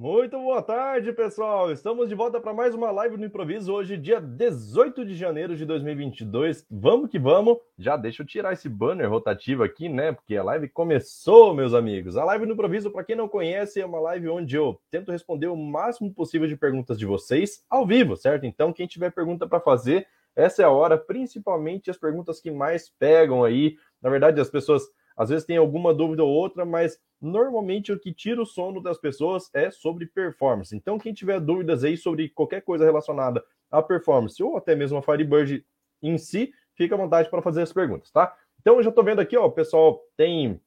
[0.00, 1.70] Muito boa tarde, pessoal.
[1.70, 5.66] Estamos de volta para mais uma live no improviso hoje, dia 18 de janeiro de
[5.66, 6.64] 2022.
[6.70, 7.58] Vamos que vamos.
[7.78, 10.12] Já deixa eu tirar esse banner rotativo aqui, né?
[10.12, 12.16] Porque a live começou, meus amigos.
[12.16, 15.48] A live no improviso, para quem não conhece, é uma live onde eu tento responder
[15.48, 18.46] o máximo possível de perguntas de vocês ao vivo, certo?
[18.46, 22.88] Então, quem tiver pergunta para fazer, essa é a hora, principalmente as perguntas que mais
[22.88, 23.76] pegam aí.
[24.00, 24.82] Na verdade, as pessoas
[25.14, 28.98] às vezes têm alguma dúvida ou outra, mas normalmente o que tira o sono das
[28.98, 30.74] pessoas é sobre performance.
[30.74, 35.02] Então, quem tiver dúvidas aí sobre qualquer coisa relacionada à performance ou até mesmo a
[35.02, 35.64] Firebird
[36.02, 38.34] em si, fica à vontade para fazer as perguntas, tá?
[38.60, 40.60] Então, eu já estou vendo aqui, ó, o pessoal tem.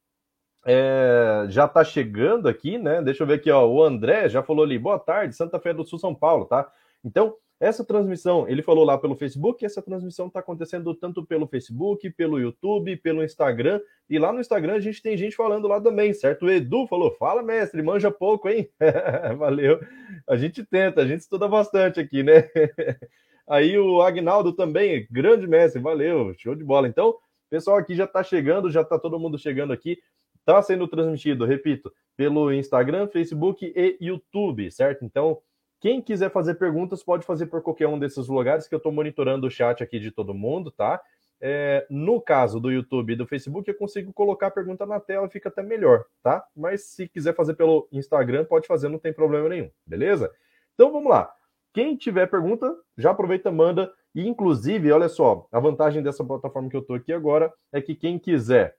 [0.66, 3.02] É, já está chegando aqui, né?
[3.02, 3.68] Deixa eu ver aqui, ó.
[3.68, 6.72] O André já falou ali, boa tarde, Santa Fé do Sul, São Paulo, tá?
[7.04, 12.10] Então, essa transmissão, ele falou lá pelo Facebook, essa transmissão está acontecendo tanto pelo Facebook,
[12.12, 16.14] pelo YouTube, pelo Instagram, e lá no Instagram a gente tem gente falando lá também,
[16.14, 16.46] certo?
[16.46, 18.70] O Edu falou, fala mestre, manja pouco, hein?
[19.38, 19.80] Valeu.
[20.28, 22.50] A gente tenta, a gente estuda bastante aqui, né?
[23.48, 26.88] Aí o Agnaldo também, grande mestre, valeu, show de bola.
[26.88, 27.16] Então,
[27.50, 30.00] pessoal aqui já está chegando, já está todo mundo chegando aqui.
[30.40, 35.06] Está sendo transmitido, repito, pelo Instagram, Facebook e YouTube, certo?
[35.06, 35.40] Então,
[35.84, 39.48] quem quiser fazer perguntas, pode fazer por qualquer um desses lugares que eu estou monitorando
[39.48, 41.02] o chat aqui de todo mundo, tá?
[41.42, 45.28] É, no caso do YouTube e do Facebook, eu consigo colocar a pergunta na tela,
[45.28, 46.42] fica até melhor, tá?
[46.56, 50.32] Mas se quiser fazer pelo Instagram, pode fazer, não tem problema nenhum, beleza?
[50.74, 51.30] Então vamos lá.
[51.74, 53.92] Quem tiver pergunta, já aproveita, manda.
[54.16, 57.94] E inclusive, olha só, a vantagem dessa plataforma que eu estou aqui agora é que
[57.94, 58.78] quem quiser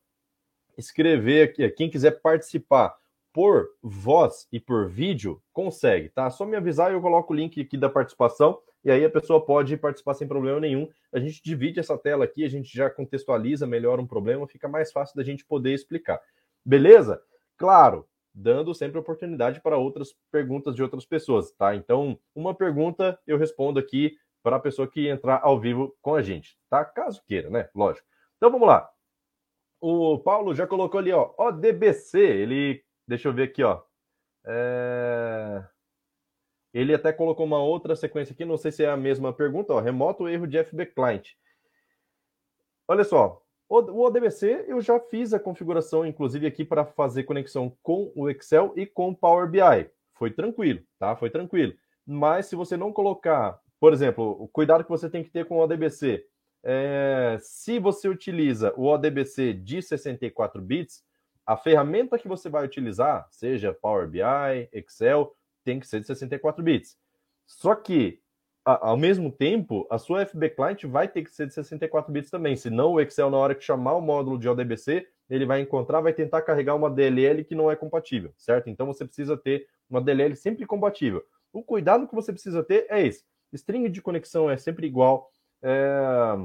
[0.79, 2.97] escrever aqui, quem quiser participar
[3.35, 6.31] por voz e por vídeo, consegue, tá?
[6.31, 9.45] Só me avisar e eu coloco o link aqui da participação e aí a pessoa
[9.45, 10.89] pode participar sem problema nenhum.
[11.13, 14.93] A gente divide essa tela aqui, a gente já contextualiza melhor um problema, fica mais
[14.93, 16.21] fácil da gente poder explicar.
[16.65, 17.21] Beleza?
[17.57, 21.75] Claro, dando sempre oportunidade para outras perguntas de outras pessoas, tá?
[21.75, 26.23] Então, uma pergunta eu respondo aqui para a pessoa que entrar ao vivo com a
[26.23, 26.85] gente, tá?
[26.85, 27.69] Caso queira, né?
[27.75, 28.07] Lógico.
[28.37, 28.89] Então vamos lá.
[29.81, 33.83] O Paulo já colocou ali, ó, ODBC, ele Deixa eu ver aqui, ó.
[34.47, 35.65] É...
[36.73, 39.81] Ele até colocou uma outra sequência aqui, não sei se é a mesma pergunta, ó.
[39.81, 41.33] Remoto erro de FB Client.
[42.89, 48.13] Olha só, o ODBC eu já fiz a configuração, inclusive aqui para fazer conexão com
[48.15, 49.91] o Excel e com o Power BI.
[50.15, 51.17] Foi tranquilo, tá?
[51.17, 51.75] Foi tranquilo.
[52.07, 55.57] Mas se você não colocar, por exemplo, o cuidado que você tem que ter com
[55.57, 56.27] o ODBC,
[56.63, 61.03] é, se você utiliza o ODBC de 64 bits,
[61.47, 64.21] a ferramenta que você vai utilizar, seja Power BI,
[64.73, 66.97] Excel, tem que ser de 64 bits.
[67.47, 68.21] Só que,
[68.65, 72.31] a, ao mesmo tempo, a sua FB Client vai ter que ser de 64 bits
[72.31, 76.01] também, senão o Excel, na hora que chamar o módulo de ODBC, ele vai encontrar,
[76.01, 78.69] vai tentar carregar uma DLL que não é compatível, certo?
[78.69, 81.23] Então você precisa ter uma DLL sempre compatível.
[81.53, 83.25] O cuidado que você precisa ter é esse.
[83.53, 85.31] String de conexão é sempre igual.
[85.63, 86.37] É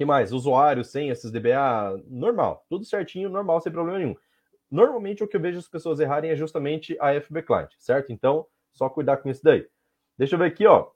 [0.00, 0.32] que mais?
[0.32, 4.16] Usuário, senhas, DBA, normal, tudo certinho, normal, sem problema nenhum.
[4.70, 8.10] Normalmente o que eu vejo as pessoas errarem é justamente a FB Client, certo?
[8.10, 9.68] Então, só cuidar com isso daí.
[10.16, 10.88] Deixa eu ver aqui, ó.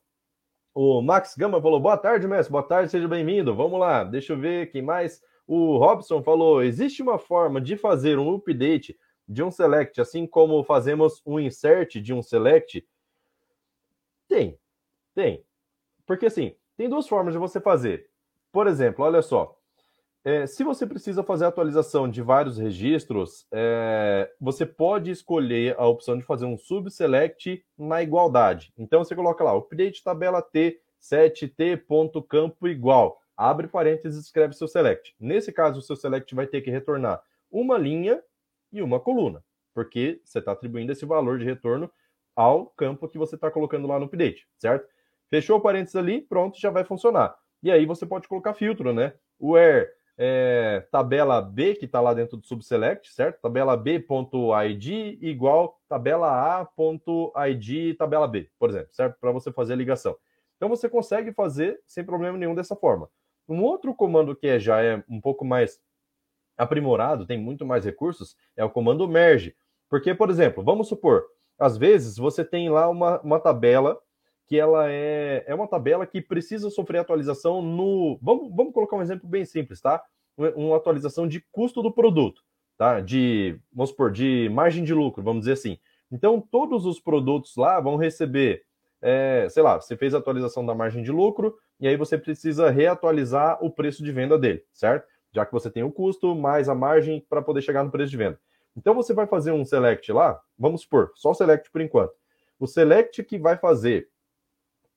[0.75, 3.54] O Max Gama falou: boa tarde, mestre, boa tarde, seja bem-vindo.
[3.54, 5.20] Vamos lá, deixa eu ver quem mais.
[5.47, 8.98] O Robson falou: existe uma forma de fazer um update
[9.28, 12.88] de um select, assim como fazemos um insert de um select?
[14.26, 14.59] Tem,
[15.14, 15.44] tem.
[16.06, 18.13] Porque assim, tem duas formas de você fazer.
[18.54, 19.59] Por exemplo, olha só.
[20.25, 26.16] É, se você precisa fazer atualização de vários registros, é, você pode escolher a opção
[26.16, 28.72] de fazer um subselect na igualdade.
[28.78, 33.20] Então você coloca lá, update tabela T 7t.campo igual.
[33.37, 35.16] Abre parênteses e escreve seu select.
[35.19, 37.20] Nesse caso, o seu select vai ter que retornar
[37.50, 38.22] uma linha
[38.72, 39.43] e uma coluna,
[39.75, 41.91] porque você está atribuindo esse valor de retorno
[42.37, 44.88] ao campo que você está colocando lá no update, certo?
[45.28, 47.37] Fechou o parênteses ali, pronto, já vai funcionar.
[47.64, 49.14] E aí você pode colocar filtro, né?
[49.41, 49.88] Where
[50.19, 53.41] é, tabela B, que está lá dentro do subselect, certo?
[53.41, 54.87] Tabela B.id
[55.22, 59.19] igual tabela A.id tabela B, por exemplo, certo?
[59.19, 60.14] Para você fazer a ligação.
[60.56, 63.08] Então você consegue fazer sem problema nenhum dessa forma.
[63.49, 65.81] Um outro comando que é, já é um pouco mais
[66.58, 69.56] aprimorado, tem muito mais recursos, é o comando merge.
[69.88, 71.25] Porque, por exemplo, vamos supor,
[71.58, 73.99] às vezes você tem lá uma, uma tabela
[74.46, 78.19] que ela é, é uma tabela que precisa sofrer atualização no.
[78.20, 80.02] Vamos, vamos colocar um exemplo bem simples, tá?
[80.37, 82.43] Uma atualização de custo do produto,
[82.76, 83.00] tá?
[83.00, 85.79] De, vamos supor, de margem de lucro, vamos dizer assim.
[86.11, 88.62] Então, todos os produtos lá vão receber,
[89.00, 92.70] é, sei lá, você fez a atualização da margem de lucro e aí você precisa
[92.70, 95.08] reatualizar o preço de venda dele, certo?
[95.32, 98.17] Já que você tem o custo mais a margem para poder chegar no preço de
[98.17, 98.38] venda.
[98.76, 102.12] Então você vai fazer um select lá, vamos supor, só select por enquanto.
[102.58, 104.08] O select que vai fazer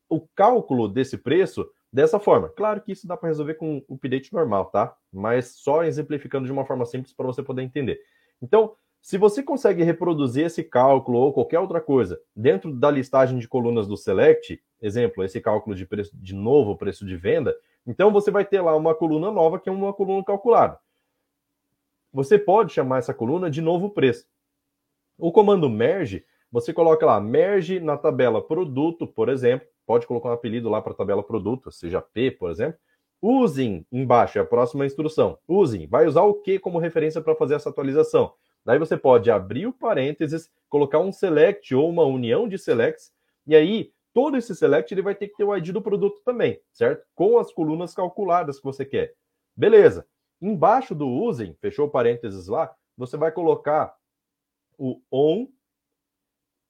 [0.09, 2.49] o cálculo desse preço dessa forma.
[2.49, 4.95] Claro que isso dá para resolver com o update normal, tá?
[5.11, 7.99] Mas só exemplificando de uma forma simples para você poder entender.
[8.41, 13.47] Então, se você consegue reproduzir esse cálculo ou qualquer outra coisa dentro da listagem de
[13.47, 17.55] colunas do Select, exemplo, esse cálculo de preço de novo preço de venda,
[17.85, 20.77] então você vai ter lá uma coluna nova que é uma coluna calculada.
[22.11, 24.27] Você pode chamar essa coluna de novo preço.
[25.17, 30.33] O comando merge, você coloca lá merge na tabela produto, por exemplo, pode colocar um
[30.33, 32.77] apelido lá para a tabela produto, seja P, por exemplo.
[33.19, 35.39] Usem embaixo, é a próxima instrução.
[35.47, 38.33] Usem, vai usar o que como referência para fazer essa atualização?
[38.63, 43.11] Daí você pode abrir o parênteses, colocar um select ou uma união de selects,
[43.47, 46.61] e aí todo esse select ele vai ter que ter o ID do produto também,
[46.73, 47.05] certo?
[47.15, 49.15] Com as colunas calculadas que você quer.
[49.55, 50.05] Beleza.
[50.41, 53.95] Embaixo do usem, fechou parênteses lá, você vai colocar
[54.77, 55.47] o on,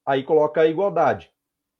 [0.05, 1.31] aí coloca a igualdade.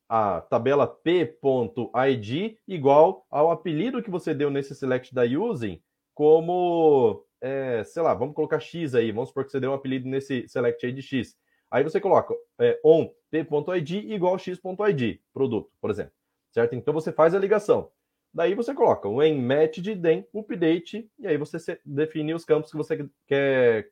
[0.10, 5.82] A tabela p.id igual ao apelido que você deu nesse select da using
[6.14, 10.08] como é, sei lá, vamos colocar X aí, vamos supor que você deu um apelido
[10.08, 11.36] nesse select aí de X.
[11.70, 16.14] Aí você coloca é, on p.id igual x.id, produto, por exemplo.
[16.52, 16.76] Certo?
[16.76, 17.92] Então você faz a ligação.
[18.34, 22.78] Daí você coloca o em matched, then update, e aí você define os campos que
[22.78, 23.90] você quer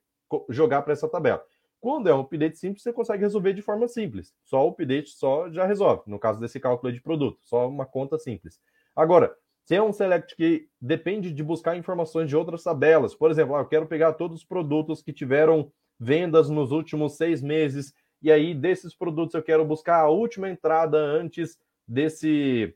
[0.50, 1.44] jogar para essa tabela.
[1.86, 4.34] Quando é um update simples, você consegue resolver de forma simples.
[4.44, 8.18] Só o update só já resolve, no caso desse cálculo de produto, só uma conta
[8.18, 8.60] simples.
[8.96, 9.32] Agora,
[9.64, 13.60] se é um select que depende de buscar informações de outras tabelas, por exemplo, ah,
[13.60, 18.56] eu quero pegar todos os produtos que tiveram vendas nos últimos seis meses, e aí
[18.56, 21.56] desses produtos eu quero buscar a última entrada antes
[21.88, 22.74] desse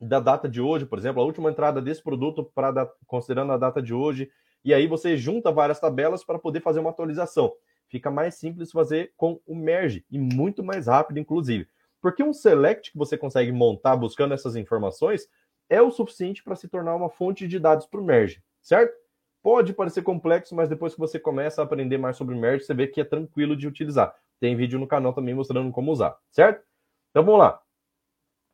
[0.00, 3.82] da data de hoje, por exemplo, a última entrada desse produto para considerando a data
[3.82, 4.30] de hoje,
[4.64, 7.52] e aí você junta várias tabelas para poder fazer uma atualização.
[7.88, 11.68] Fica mais simples fazer com o merge e muito mais rápido, inclusive.
[12.00, 15.28] Porque um select que você consegue montar buscando essas informações
[15.68, 18.94] é o suficiente para se tornar uma fonte de dados para o Merge, certo?
[19.42, 22.74] Pode parecer complexo, mas depois que você começa a aprender mais sobre o Merge, você
[22.74, 24.14] vê que é tranquilo de utilizar.
[24.40, 26.64] Tem vídeo no canal também mostrando como usar, certo?
[27.10, 27.60] Então vamos lá.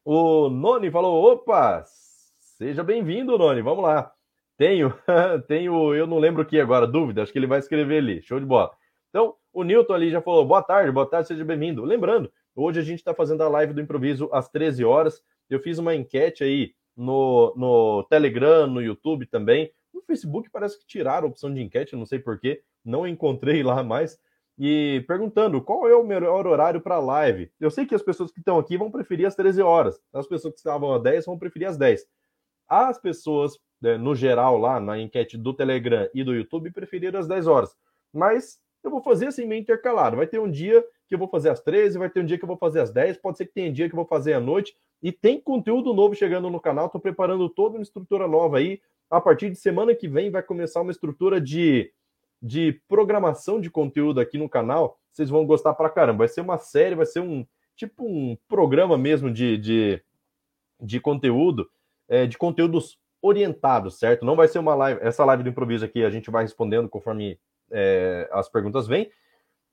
[0.04, 4.12] O Noni falou: opa, seja bem-vindo, Noni, vamos lá.
[4.56, 4.94] Tenho,
[5.48, 8.38] tenho, eu não lembro o que agora, dúvida, acho que ele vai escrever ali, show
[8.38, 8.70] de bola.
[9.14, 11.84] Então, o Newton ali já falou: boa tarde, boa tarde, seja bem-vindo.
[11.84, 15.22] Lembrando, hoje a gente está fazendo a live do improviso às 13 horas.
[15.48, 19.70] Eu fiz uma enquete aí no, no Telegram, no YouTube também.
[19.92, 23.84] No Facebook parece que tiraram a opção de enquete, não sei porquê, não encontrei lá
[23.84, 24.18] mais.
[24.58, 27.52] E perguntando qual é o melhor horário para live.
[27.60, 30.54] Eu sei que as pessoas que estão aqui vão preferir as 13 horas, as pessoas
[30.54, 32.04] que estavam às 10 vão preferir as 10.
[32.68, 37.28] As pessoas, né, no geral, lá na enquete do Telegram e do YouTube, preferiram as
[37.28, 37.76] 10 horas.
[38.12, 40.16] Mas eu vou fazer assim meio intercalado.
[40.16, 42.44] Vai ter um dia que eu vou fazer às 13, vai ter um dia que
[42.44, 44.40] eu vou fazer às 10, pode ser que tenha dia que eu vou fazer à
[44.40, 44.76] noite.
[45.02, 46.86] E tem conteúdo novo chegando no canal.
[46.86, 48.80] Estou preparando toda uma estrutura nova aí.
[49.10, 51.92] A partir de semana que vem vai começar uma estrutura de,
[52.40, 54.98] de programação de conteúdo aqui no canal.
[55.12, 56.18] Vocês vão gostar pra caramba.
[56.18, 57.46] Vai ser uma série, vai ser um
[57.76, 60.02] tipo um programa mesmo de, de,
[60.80, 61.68] de conteúdo,
[62.08, 64.24] é, de conteúdos orientados, certo?
[64.24, 65.00] Não vai ser uma live.
[65.02, 67.38] Essa live do improviso aqui a gente vai respondendo conforme
[67.70, 69.10] é, as perguntas vêm.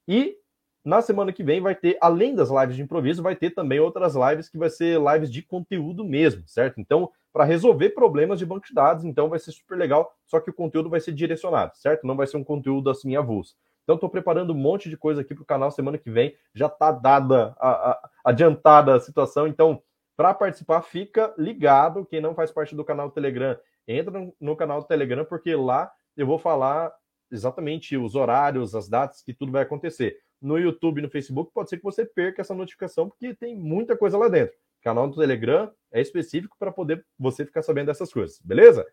[0.07, 0.35] E
[0.83, 4.15] na semana que vem vai ter, além das lives de improviso, vai ter também outras
[4.15, 6.81] lives que vai ser lives de conteúdo mesmo, certo?
[6.81, 10.49] Então, para resolver problemas de banco de dados, então vai ser super legal, só que
[10.49, 12.05] o conteúdo vai ser direcionado, certo?
[12.05, 13.55] Não vai ser um conteúdo assim avulso.
[13.83, 16.35] Então, estou preparando um monte de coisa aqui para o canal semana que vem.
[16.53, 19.47] Já está dada, a, a, adiantada a situação.
[19.47, 19.81] Então,
[20.15, 22.05] para participar, fica ligado.
[22.05, 23.57] Quem não faz parte do canal do Telegram,
[23.87, 26.91] entra no, no canal do Telegram, porque lá eu vou falar
[27.31, 31.69] exatamente os horários, as datas que tudo vai acontecer no YouTube e no Facebook, pode
[31.69, 34.55] ser que você perca essa notificação, porque tem muita coisa lá dentro.
[34.79, 38.85] O canal do Telegram é específico para poder você ficar sabendo dessas coisas, beleza?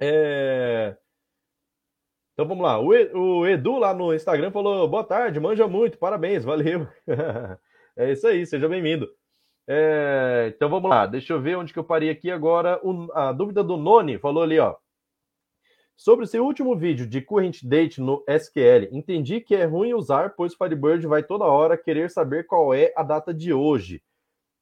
[0.00, 0.96] É...
[2.32, 2.78] Então vamos lá.
[2.80, 6.88] O Edu lá no Instagram falou: boa tarde, manja muito, parabéns, valeu.
[7.96, 9.08] é isso aí, seja bem-vindo.
[9.68, 10.52] É...
[10.54, 12.80] Então vamos lá, deixa eu ver onde que eu parei aqui agora.
[13.12, 14.76] A dúvida do Noni falou ali, ó.
[15.98, 20.30] Sobre o seu último vídeo de current date no SQL, entendi que é ruim usar,
[20.36, 24.00] pois Firebird vai toda hora querer saber qual é a data de hoje.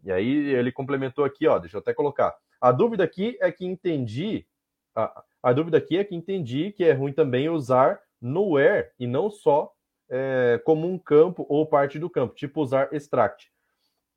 [0.03, 2.35] E aí ele complementou aqui, ó, deixa eu até colocar.
[2.59, 4.47] A dúvida aqui é que entendi,
[4.95, 9.07] a, a dúvida aqui é que entendi que é ruim também usar no where e
[9.07, 9.71] não só
[10.09, 13.53] é, como um campo ou parte do campo, tipo usar extract.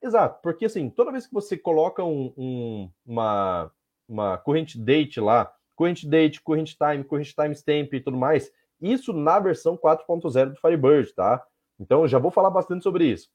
[0.02, 3.70] Exato, porque assim, toda vez que você coloca um, um, uma,
[4.08, 9.40] uma current date lá, current date, current time, current timestamp e tudo mais, Isso na
[9.40, 11.42] versão 4.0 do Firebird, tá?
[11.80, 13.30] Então já vou falar bastante sobre isso.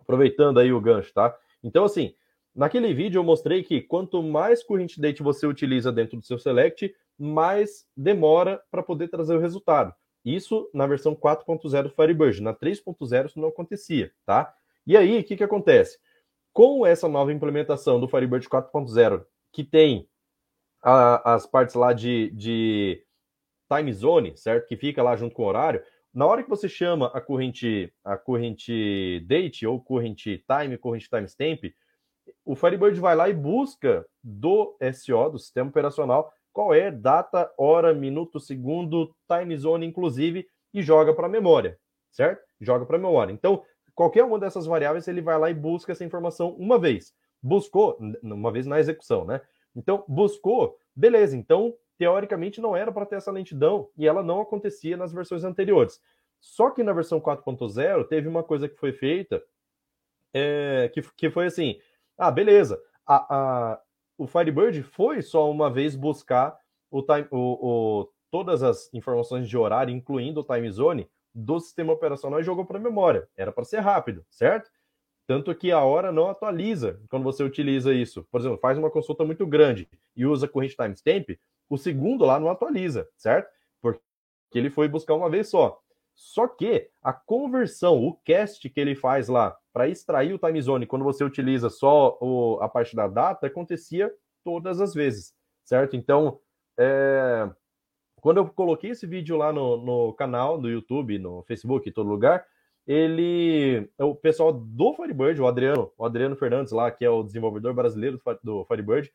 [0.00, 1.36] Aproveitando aí o gancho, tá?
[1.62, 2.14] Então, assim,
[2.54, 6.92] naquele vídeo eu mostrei que quanto mais current date você utiliza dentro do seu select,
[7.16, 9.94] mais demora para poder trazer o resultado.
[10.24, 12.42] Isso na versão 4.0 do Firebird.
[12.42, 14.52] Na 3.0 isso não acontecia, tá?
[14.86, 15.98] E aí, o que, que acontece?
[16.52, 20.08] Com essa nova implementação do Firebird 4.0, que tem
[20.84, 23.02] a, as partes lá de, de
[23.72, 24.66] time zone, certo?
[24.66, 25.82] Que fica lá junto com o horário.
[26.12, 31.64] Na hora que você chama a corrente, a corrente date ou corrente time, corrente timestamp,
[32.44, 37.92] o Firebird vai lá e busca do SO, do sistema operacional, qual é data, hora,
[37.92, 41.78] minuto, segundo, time zone, inclusive, e joga para a memória,
[42.12, 42.42] certo?
[42.60, 43.32] Joga para a memória.
[43.32, 43.64] Então,
[43.94, 47.12] qualquer uma dessas variáveis, ele vai lá e busca essa informação uma vez.
[47.42, 49.40] Buscou, uma vez na execução, né?
[49.74, 51.36] Então, buscou, beleza.
[51.36, 56.00] Então, teoricamente, não era para ter essa lentidão e ela não acontecia nas versões anteriores.
[56.40, 59.42] Só que na versão 4.0 teve uma coisa que foi feita
[60.34, 61.78] é, que, que foi assim:
[62.18, 63.80] ah, beleza, a, a,
[64.18, 66.58] o Firebird foi só uma vez buscar
[66.90, 67.38] o time, o,
[68.00, 72.64] o, todas as informações de horário, incluindo o time zone, do sistema operacional e jogou
[72.64, 73.28] para a memória.
[73.36, 74.70] Era para ser rápido, certo?
[75.26, 78.26] Tanto que a hora não atualiza quando você utiliza isso.
[78.30, 81.30] Por exemplo, faz uma consulta muito grande e usa corrente timestamp,
[81.68, 83.48] o segundo lá não atualiza, certo?
[83.80, 84.00] Porque
[84.54, 85.80] ele foi buscar uma vez só.
[86.14, 90.86] Só que a conversão, o cast que ele faz lá para extrair o time zone
[90.86, 94.12] quando você utiliza só o, a parte da data, acontecia
[94.44, 95.96] todas as vezes, certo?
[95.96, 96.38] Então,
[96.78, 97.50] é,
[98.20, 102.08] quando eu coloquei esse vídeo lá no, no canal do YouTube, no Facebook, em todo
[102.08, 102.46] lugar,
[102.86, 107.72] ele, o pessoal do Firebird, o Adriano, o Adriano Fernandes lá, que é o desenvolvedor
[107.74, 109.10] brasileiro do Firebird,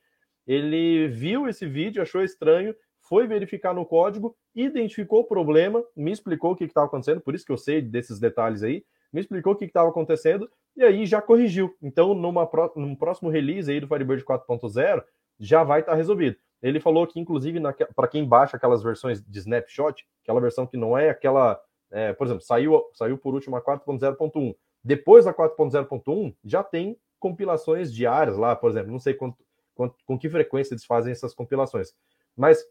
[0.48, 2.76] ele viu esse vídeo, achou estranho
[3.10, 7.44] foi verificar no código, identificou o problema, me explicou o que estava acontecendo, por isso
[7.44, 10.48] que eu sei desses detalhes aí, me explicou o que estava acontecendo
[10.78, 11.76] e aí já corrigiu.
[11.82, 15.04] Então, numa, num próximo release aí do Firebird 4.0,
[15.40, 16.38] já vai estar tá resolvido.
[16.62, 17.60] Ele falou que, inclusive,
[17.96, 21.60] para quem baixa aquelas versões de snapshot, aquela versão que não é aquela.
[21.92, 24.56] É, por exemplo, saiu, saiu por último a 4.0.1.
[24.84, 29.38] Depois da 4.0.1, já tem compilações diárias lá, por exemplo, não sei quanto,
[29.76, 31.94] quanto, com que frequência eles fazem essas compilações.
[32.36, 32.64] Mas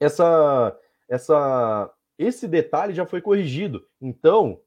[0.00, 0.76] essa,
[1.08, 3.86] essa, esse detalhe já foi corrigido.
[4.00, 4.60] Então,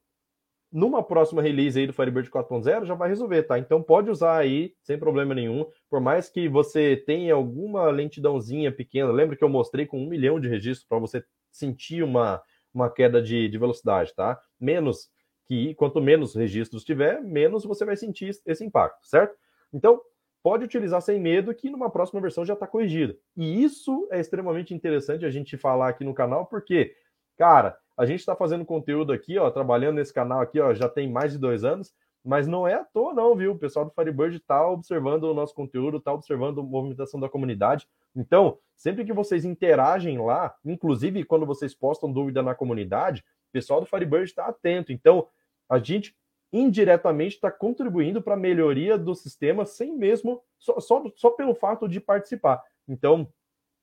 [0.72, 3.58] numa próxima release aí do Firebird 4.0 já vai resolver, tá?
[3.58, 5.66] Então pode usar aí sem problema nenhum.
[5.90, 10.40] Por mais que você tenha alguma lentidãozinha pequena, lembra que eu mostrei com um milhão
[10.40, 12.42] de registros para você sentir uma,
[12.74, 14.40] uma queda de, de velocidade, tá?
[14.58, 15.10] Menos
[15.46, 19.36] que, quanto menos registros tiver, menos você vai sentir esse impacto, certo?
[19.72, 20.00] Então,
[20.42, 23.16] pode utilizar sem medo que numa próxima versão já está corrigida.
[23.36, 26.94] E isso é extremamente interessante a gente falar aqui no canal, porque,
[27.36, 31.10] cara, a gente está fazendo conteúdo aqui, ó, trabalhando nesse canal aqui, ó, já tem
[31.10, 33.52] mais de dois anos, mas não é à toa, não, viu?
[33.52, 37.86] O pessoal do Firebird está observando o nosso conteúdo, está observando a movimentação da comunidade.
[38.14, 43.80] Então, sempre que vocês interagem lá, inclusive quando vocês postam dúvida na comunidade, o pessoal
[43.80, 44.92] do Firebird está atento.
[44.92, 45.28] Então,
[45.68, 46.16] a gente
[46.52, 51.88] indiretamente está contribuindo para a melhoria do sistema sem mesmo, só, só, só pelo fato
[51.88, 52.62] de participar.
[52.86, 53.26] Então,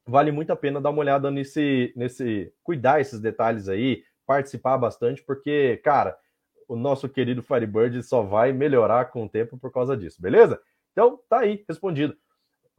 [0.06, 5.24] vale muito a pena dar uma olhada nesse, nesse, cuidar esses detalhes aí, participar bastante,
[5.24, 6.16] porque, cara,
[6.68, 10.62] o nosso querido Firebird só vai melhorar com o tempo por causa disso, beleza?
[10.92, 12.16] Então, tá aí, respondido.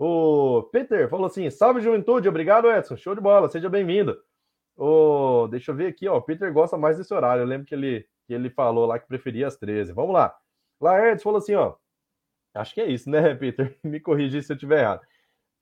[0.02, 4.18] O Peter falou assim: salve juventude, obrigado, Edson, show de bola, seja bem-vindo.
[4.74, 7.74] O, deixa eu ver aqui, ó, o Peter gosta mais desse horário, eu lembro que
[7.74, 9.92] ele que ele falou lá que preferia as 13.
[9.92, 10.34] Vamos lá.
[10.80, 11.74] Laertes falou assim, ó.
[12.54, 13.76] Acho que é isso, né, Peter?
[13.84, 15.02] Me corrija se eu estiver errado.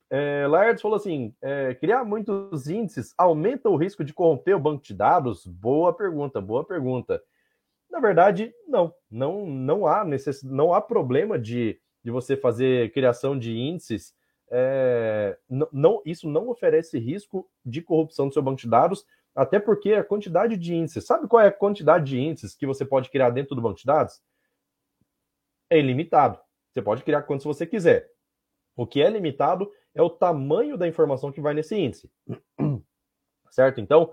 [0.09, 4.85] É, Laertes falou assim: é, criar muitos índices aumenta o risco de corromper o banco
[4.85, 5.45] de dados?
[5.45, 7.21] Boa pergunta, boa pergunta.
[7.91, 10.45] Na verdade, não, não, não há necess...
[10.45, 14.17] não há problema de, de você fazer criação de índices.
[14.51, 15.39] É,
[15.73, 20.03] não, isso não oferece risco de corrupção do seu banco de dados, até porque a
[20.03, 23.55] quantidade de índices, sabe qual é a quantidade de índices que você pode criar dentro
[23.55, 24.21] do banco de dados?
[25.71, 26.41] É ilimitado.
[26.73, 28.11] Você pode criar quantos você quiser.
[28.77, 32.11] O que é limitado é o tamanho da informação que vai nesse índice.
[33.51, 33.81] Certo?
[33.81, 34.13] Então,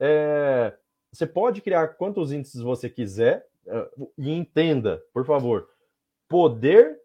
[0.00, 0.76] é,
[1.12, 5.68] você pode criar quantos índices você quiser é, e entenda, por favor,
[6.28, 7.00] poder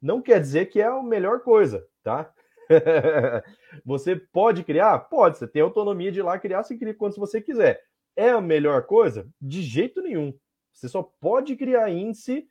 [0.00, 2.32] não quer dizer que é a melhor coisa, tá?
[3.84, 4.98] você pode criar?
[5.00, 7.82] Pode, você tem autonomia de ir lá criar, você cria quantos você quiser.
[8.16, 9.28] É a melhor coisa?
[9.40, 10.32] De jeito nenhum.
[10.72, 12.48] Você só pode criar índice,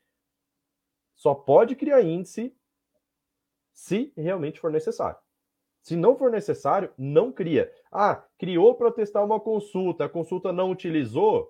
[1.15, 2.55] só pode criar índice
[3.73, 5.17] se realmente for necessário.
[5.81, 7.71] Se não for necessário, não cria.
[7.91, 11.49] Ah, criou para testar uma consulta, a consulta não utilizou,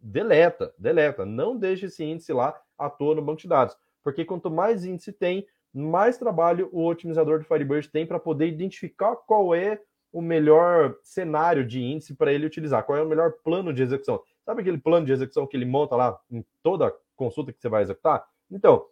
[0.00, 1.26] deleta, deleta.
[1.26, 3.76] Não deixe esse índice lá à toa no banco de dados.
[4.04, 9.16] Porque quanto mais índice tem, mais trabalho o otimizador do Firebird tem para poder identificar
[9.16, 9.80] qual é
[10.12, 14.22] o melhor cenário de índice para ele utilizar, qual é o melhor plano de execução.
[14.44, 17.82] Sabe aquele plano de execução que ele monta lá em toda consulta que você vai
[17.82, 18.24] executar?
[18.48, 18.86] Então,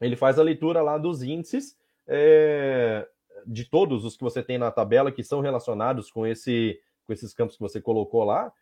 [0.00, 3.08] ele faz a leitura lá dos índices é,
[3.46, 7.32] de todos os que você tem na tabela que são relacionados com, esse, com esses
[7.32, 8.52] campos que você colocou lá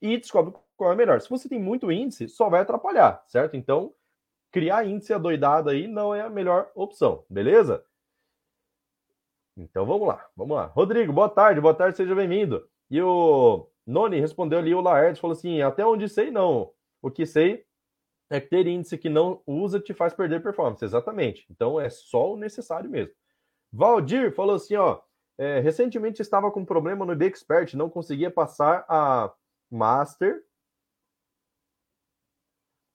[0.00, 1.20] e descobre qual é melhor.
[1.20, 3.56] Se você tem muito índice, só vai atrapalhar, certo?
[3.56, 3.92] Então,
[4.56, 7.84] criar índice adoidado aí não é a melhor opção, beleza?
[9.54, 10.64] Então vamos lá, vamos lá.
[10.68, 12.66] Rodrigo, boa tarde, boa tarde, seja bem-vindo.
[12.90, 16.72] E o Noni respondeu ali, o Laertes falou assim: até onde sei, não.
[17.02, 17.66] O que sei
[18.30, 20.82] é que ter índice que não usa te faz perder performance.
[20.82, 21.44] Exatamente.
[21.50, 23.12] Então é só o necessário mesmo.
[23.70, 25.02] Valdir falou assim: ó,
[25.36, 29.30] é, recentemente estava com problema no IB Expert, não conseguia passar a
[29.70, 30.45] Master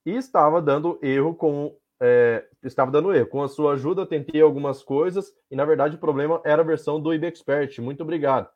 [0.04, 3.28] e estava dando erro com é, estava dando erro.
[3.28, 7.00] Com a sua ajuda, tentei algumas coisas e, na verdade, o problema era a versão
[7.00, 7.78] do IBExpert.
[7.78, 8.48] Muito obrigado.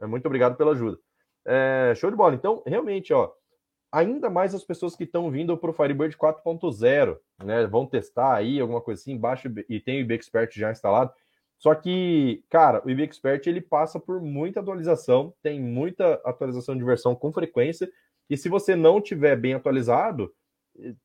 [0.00, 0.96] É, muito obrigado pela ajuda.
[1.44, 2.34] É, show de bola.
[2.34, 3.32] Então, realmente, ó,
[3.90, 7.66] ainda mais as pessoas que estão vindo para o Firebird 4.0, né?
[7.66, 11.12] Vão testar aí alguma coisa assim, embaixo e tem o IBExpert já instalado.
[11.58, 17.14] Só que, cara, o IBExpert ele passa por muita atualização, tem muita atualização de versão
[17.14, 17.90] com frequência,
[18.28, 20.30] e se você não tiver bem atualizado,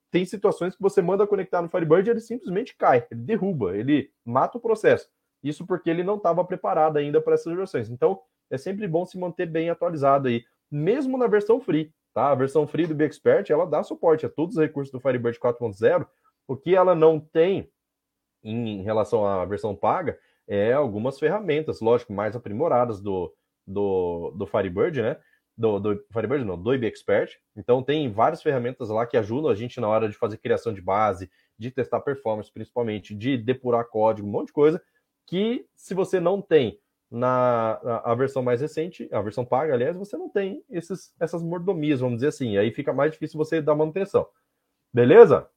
[0.09, 4.11] tem situações que você manda conectar no Firebird e ele simplesmente cai, ele derruba, ele
[4.25, 5.09] mata o processo.
[5.43, 7.89] Isso porque ele não estava preparado ainda para essas versões.
[7.89, 12.31] Então, é sempre bom se manter bem atualizado aí, mesmo na versão free, tá?
[12.31, 16.05] A versão free do BXpert, ela dá suporte a todos os recursos do Firebird 4.0.
[16.47, 17.71] O que ela não tem
[18.43, 23.33] em relação à versão paga é algumas ferramentas, lógico, mais aprimoradas do,
[23.65, 25.17] do, do Firebird, né?
[25.61, 27.37] Do, do Firebird, não, do IB Expert.
[27.55, 30.81] Então tem várias ferramentas lá que ajudam a gente na hora de fazer criação de
[30.81, 34.81] base, de testar performance, principalmente, de depurar código, um monte de coisa,
[35.27, 39.95] que se você não tem na, na a versão mais recente, a versão paga, aliás,
[39.95, 42.57] você não tem esses, essas mordomias, vamos dizer assim.
[42.57, 44.27] Aí fica mais difícil você dar manutenção.
[44.91, 45.47] Beleza?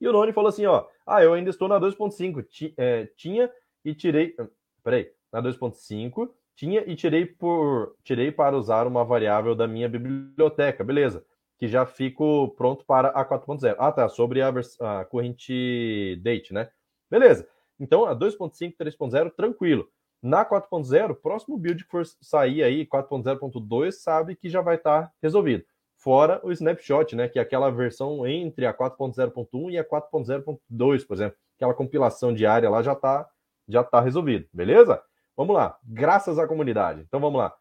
[0.00, 3.50] E o Noni falou assim, ó, ah, eu ainda estou na 2.5, é, tinha
[3.84, 4.36] e tirei,
[4.84, 10.82] peraí, na 2.5, tinha e tirei por tirei para usar uma variável da minha biblioteca,
[10.82, 11.24] beleza?
[11.56, 13.76] Que já fico pronto para a 4.0.
[13.78, 16.68] Ah, tá, sobre a, a corrente date, né?
[17.08, 17.48] Beleza.
[17.78, 19.88] Então, a 2.5, 3.0, tranquilo.
[20.20, 25.12] Na 4.0, próximo build que for sair aí, 4.0.2, sabe que já vai estar tá
[25.22, 25.64] resolvido.
[25.96, 27.28] Fora o snapshot, né?
[27.28, 31.38] Que é aquela versão entre a 4.0.1 e a 4.0.2, por exemplo.
[31.56, 33.28] Aquela compilação diária lá já está
[33.68, 35.00] já tá resolvido, beleza?
[35.38, 37.02] Vamos lá, graças à comunidade.
[37.06, 37.54] Então vamos lá.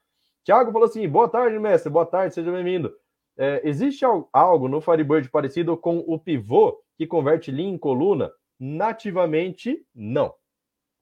[0.43, 2.91] Tiago falou assim: boa tarde, mestre, boa tarde, seja bem-vindo.
[3.37, 8.31] É, existe algo no Firebird parecido com o pivô que converte linha em coluna?
[8.59, 10.33] Nativamente, não.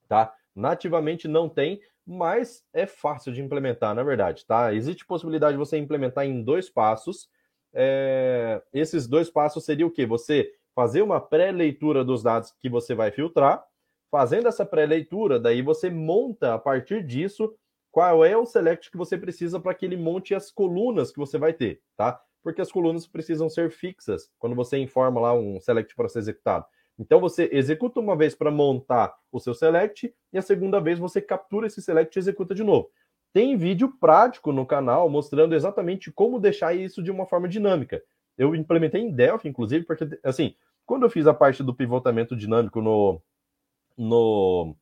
[0.10, 0.34] Tá?
[0.54, 4.74] Nativamente não tem, mas é fácil de implementar, na verdade, tá?
[4.74, 7.30] Existe possibilidade de você implementar em dois passos.
[7.74, 10.06] É, esses dois passos seria o quê?
[10.06, 13.64] Você fazer uma pré-leitura dos dados que você vai filtrar
[14.16, 17.54] Fazendo essa pré-leitura, daí você monta a partir disso
[17.92, 21.38] qual é o select que você precisa para que ele monte as colunas que você
[21.38, 22.22] vai ter, tá?
[22.42, 26.66] Porque as colunas precisam ser fixas quando você informa lá um select para ser executado.
[26.98, 31.22] Então você executa uma vez para montar o seu select e a segunda vez você
[31.22, 32.90] captura esse select e executa de novo.
[33.34, 38.02] Tem vídeo prático no canal mostrando exatamente como deixar isso de uma forma dinâmica.
[38.38, 42.82] Eu implementei em Delphi, inclusive, porque assim, quando eu fiz a parte do pivotamento dinâmico
[42.82, 43.22] no,
[43.98, 44.76] no,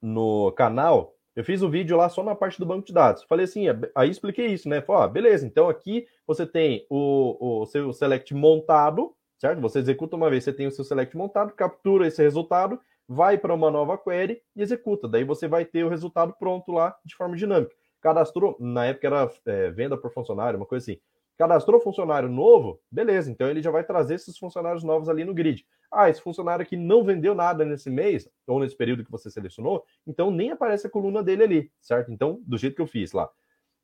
[0.00, 3.22] no canal, eu fiz o um vídeo lá só na parte do banco de dados.
[3.24, 4.82] Falei assim, aí expliquei isso, né?
[4.82, 9.60] Falei, beleza, então aqui você tem o, o seu select montado, certo?
[9.60, 12.78] Você executa uma vez, você tem o seu select montado, captura esse resultado,
[13.08, 15.08] vai para uma nova query e executa.
[15.08, 17.74] Daí você vai ter o resultado pronto lá de forma dinâmica.
[18.00, 21.00] Cadastrou, na época era é, venda por funcionário, uma coisa assim.
[21.38, 25.66] Cadastrou funcionário novo, beleza, então ele já vai trazer esses funcionários novos ali no grid.
[25.90, 29.84] Ah, esse funcionário aqui não vendeu nada nesse mês, ou nesse período que você selecionou,
[30.06, 32.12] então nem aparece a coluna dele ali, certo?
[32.12, 33.30] Então, do jeito que eu fiz lá.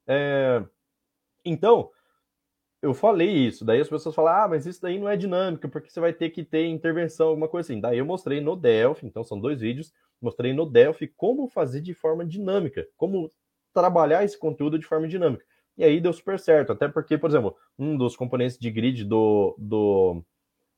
[0.06, 0.64] É...
[1.44, 1.90] Então,
[2.80, 5.90] eu falei isso, daí as pessoas falam, ah, mas isso daí não é dinâmico, porque
[5.90, 7.80] você vai ter que ter intervenção, alguma coisa assim.
[7.80, 11.92] Daí eu mostrei no Delphi, então são dois vídeos, mostrei no Delphi como fazer de
[11.92, 13.32] forma dinâmica, como
[13.74, 15.44] trabalhar esse conteúdo de forma dinâmica.
[15.78, 19.54] E aí deu super certo, até porque, por exemplo, um dos componentes de grid do,
[19.58, 20.22] do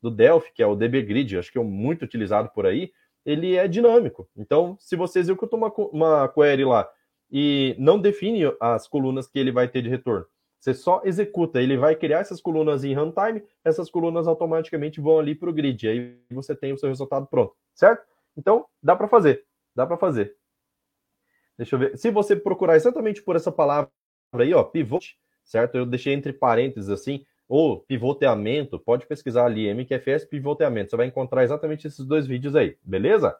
[0.00, 2.90] do Delphi, que é o DB Grid, acho que é muito utilizado por aí,
[3.24, 4.28] ele é dinâmico.
[4.36, 6.88] Então, se você executa uma, uma query lá
[7.30, 10.26] e não define as colunas que ele vai ter de retorno,
[10.58, 15.34] você só executa, ele vai criar essas colunas em runtime, essas colunas automaticamente vão ali
[15.34, 18.06] para o grid, aí você tem o seu resultado pronto, certo?
[18.36, 20.36] Então, dá para fazer, dá para fazer.
[21.56, 21.96] Deixa eu ver.
[21.98, 23.90] Se você procurar exatamente por essa palavra
[24.32, 25.76] aí, ó, pivot, certo?
[25.76, 31.42] Eu deixei entre parênteses assim, ou pivoteamento, pode pesquisar ali, MQFS pivoteamento, você vai encontrar
[31.42, 33.36] exatamente esses dois vídeos aí, beleza?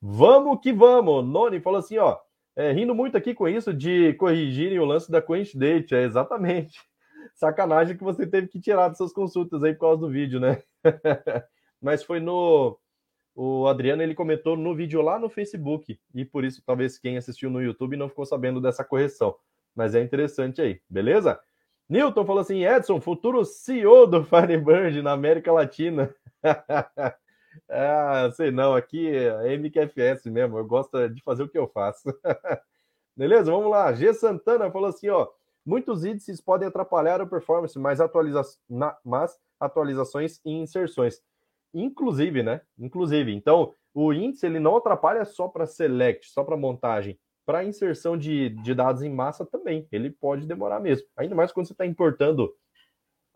[0.00, 1.26] Vamos que vamos!
[1.26, 2.18] Noni falou assim, ó,
[2.54, 6.78] é, rindo muito aqui com isso de corrigirem o lance da coincidente, é exatamente.
[7.34, 10.62] Sacanagem que você teve que tirar das suas consultas aí por causa do vídeo, né?
[11.82, 12.78] Mas foi no.
[13.34, 17.50] O Adriano ele comentou no vídeo lá no Facebook, e por isso talvez quem assistiu
[17.50, 19.34] no YouTube não ficou sabendo dessa correção.
[19.74, 21.40] Mas é interessante aí, beleza?
[21.88, 26.14] Newton falou assim: Edson, futuro CEO do Firebird na América Latina.
[27.68, 32.04] ah, sei não, aqui é MQFS mesmo, eu gosto de fazer o que eu faço.
[33.16, 33.50] Beleza?
[33.50, 33.92] Vamos lá.
[33.92, 35.28] G Santana falou assim: ó,
[35.64, 38.42] muitos índices podem atrapalhar a performance, mas, atualiza
[39.04, 41.20] mas atualizações e inserções.
[41.72, 42.60] Inclusive, né?
[42.78, 43.34] Inclusive.
[43.34, 48.50] Então, o índice ele não atrapalha só para select, só para montagem para inserção de,
[48.50, 49.86] de dados em massa também.
[49.90, 51.06] Ele pode demorar mesmo.
[51.16, 52.54] Ainda mais quando você está importando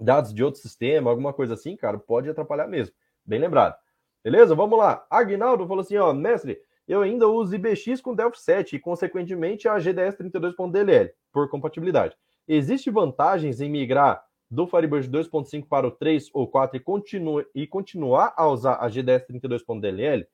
[0.00, 2.94] dados de outro sistema, alguma coisa assim, cara, pode atrapalhar mesmo.
[3.24, 3.76] Bem lembrado.
[4.22, 4.54] Beleza?
[4.54, 5.06] Vamos lá.
[5.10, 9.78] Agnaldo falou assim, ó, mestre, eu ainda uso IBX com Delphi 7 e, consequentemente, a
[9.78, 12.16] GDS 32.dll por compatibilidade.
[12.46, 17.66] Existem vantagens em migrar do Firebird 2.5 para o 3 ou 4 e, continua, e
[17.66, 20.26] continuar a usar a GDS 32.dll?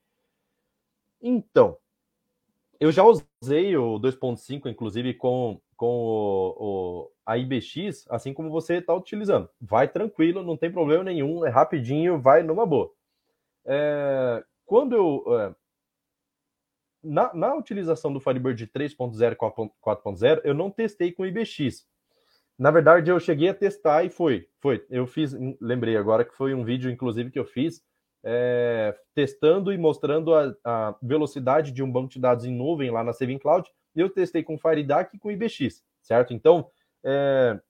[1.20, 1.76] Então,
[2.80, 8.74] eu já usei o 2.5, inclusive, com, com o, o, a IBX, assim como você
[8.74, 9.48] está utilizando.
[9.60, 12.92] Vai tranquilo, não tem problema nenhum, é rapidinho, vai numa boa.
[13.64, 15.40] É, quando eu.
[15.40, 15.54] É,
[17.02, 21.86] na, na, utilização do Firebird 3.0 e 4.0, eu não testei com IBX.
[22.58, 24.48] Na verdade, eu cheguei a testar e foi.
[24.60, 24.84] Foi.
[24.88, 27.82] Eu fiz, lembrei agora que foi um vídeo, inclusive, que eu fiz
[28.24, 33.04] é, testando e mostrando a, a, velocidade de um banco de dados em nuvem lá
[33.04, 33.68] na Saving Cloud.
[33.94, 36.32] Eu testei com FireDAC e com IBX, certo?
[36.32, 36.68] Então,
[37.04, 37.60] é,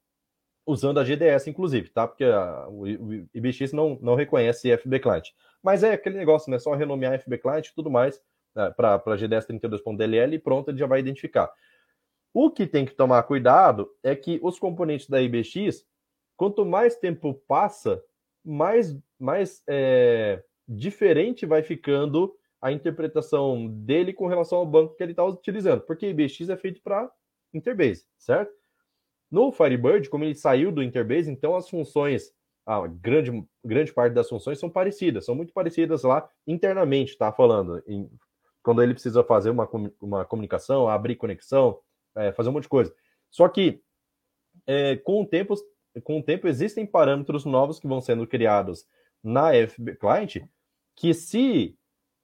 [0.66, 2.06] usando a GDS, inclusive, tá?
[2.06, 5.30] Porque a, o, o, IBX não, não reconhece FB Client.
[5.62, 6.58] Mas é aquele negócio, né?
[6.58, 8.22] Só renomear FB Client e tudo mais
[8.54, 8.70] né?
[8.70, 11.50] para GDS 32.dll e pronto, ele já vai identificar.
[12.32, 15.84] O que tem que tomar cuidado é que os componentes da IBX,
[16.36, 18.02] quanto mais tempo passa,
[18.44, 25.12] mais, mais é, diferente vai ficando a interpretação dele com relação ao banco que ele
[25.12, 27.10] está utilizando, porque IBX é feito para
[27.52, 28.52] Interbase, certo?
[29.30, 32.32] No Firebird, como ele saiu do Interbase, então as funções,
[32.66, 37.82] a grande, grande parte das funções são parecidas, são muito parecidas lá internamente, tá falando,
[37.87, 38.10] em,
[38.62, 39.68] quando ele precisa fazer uma,
[40.00, 41.78] uma comunicação, abrir conexão,
[42.16, 42.94] é, fazer um monte de coisa.
[43.30, 43.82] Só que
[44.66, 45.54] é, com o tempo
[46.02, 48.84] com o tempo existem parâmetros novos que vão sendo criados
[49.24, 50.46] na FB Client,
[50.94, 51.76] que se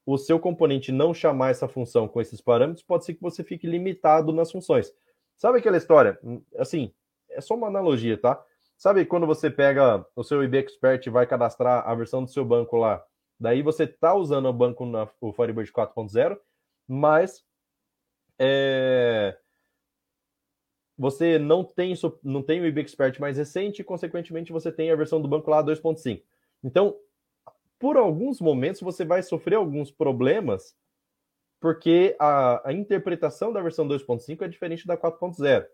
[0.05, 3.67] o seu componente não chamar essa função com esses parâmetros, pode ser que você fique
[3.67, 4.93] limitado nas funções.
[5.37, 6.19] Sabe aquela história?
[6.57, 6.93] Assim,
[7.29, 8.43] é só uma analogia, tá?
[8.77, 12.45] Sabe quando você pega o seu IB Expert e vai cadastrar a versão do seu
[12.45, 13.03] banco lá,
[13.39, 16.37] daí você está usando o banco na o Firebird 4.0,
[16.87, 17.43] mas
[18.39, 19.37] é,
[20.97, 25.21] você não tem, não tem o IB Expert mais recente consequentemente, você tem a versão
[25.21, 26.23] do banco lá 2.5.
[26.63, 26.95] Então,
[27.79, 30.75] por alguns momentos, você vai sofrer alguns problemas
[31.59, 35.65] porque a, a interpretação da versão 2.5 é diferente da 4.0.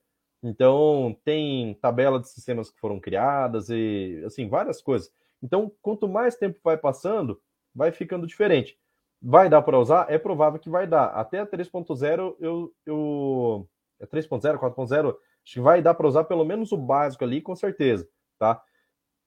[0.43, 5.11] Então, tem tabela de sistemas que foram criadas e, assim, várias coisas.
[5.41, 7.41] Então, quanto mais tempo vai passando,
[7.73, 8.77] vai ficando diferente.
[9.21, 10.11] Vai dar para usar?
[10.11, 11.05] É provável que vai dar.
[11.07, 13.67] Até a 3.0 eu, eu
[13.99, 17.55] é 3.0, 4.0, acho que vai dar para usar pelo menos o básico ali, com
[17.55, 18.61] certeza, tá?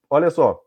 [0.09, 0.63] Olha só,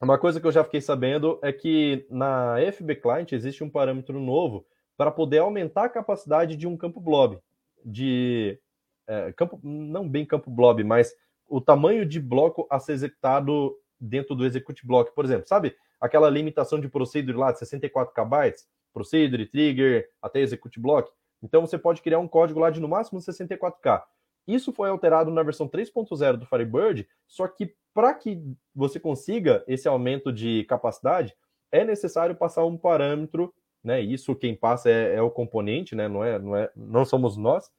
[0.00, 4.18] uma coisa que eu já fiquei sabendo é que na FB Client existe um parâmetro
[4.20, 7.38] novo para poder aumentar a capacidade de um campo blob,
[7.84, 8.58] de
[9.06, 11.14] é, campo, não bem campo blob, mas
[11.48, 15.74] o tamanho de bloco a ser executado dentro do execute block, por exemplo, sabe?
[16.00, 18.54] Aquela limitação de procedure lá de 64 KB,
[18.92, 21.10] procedure, trigger, até execute block.
[21.42, 24.02] Então você pode criar um código lá de no máximo 64K.
[24.48, 28.42] Isso foi alterado na versão 3.0 do Firebird, só que para que
[28.74, 31.36] você consiga esse aumento de capacidade,
[31.70, 34.00] é necessário passar um parâmetro, né?
[34.00, 36.08] Isso quem passa é, é o componente, né?
[36.08, 37.70] Não é, não é, não somos nós.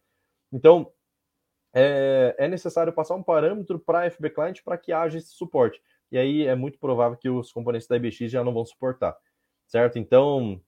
[0.51, 0.91] Então
[1.73, 5.81] é, é necessário passar um parâmetro para a FB Client para que haja esse suporte.
[6.11, 9.17] E aí é muito provável que os componentes da IBX já não vão suportar,
[9.67, 9.97] certo?
[9.97, 10.61] Então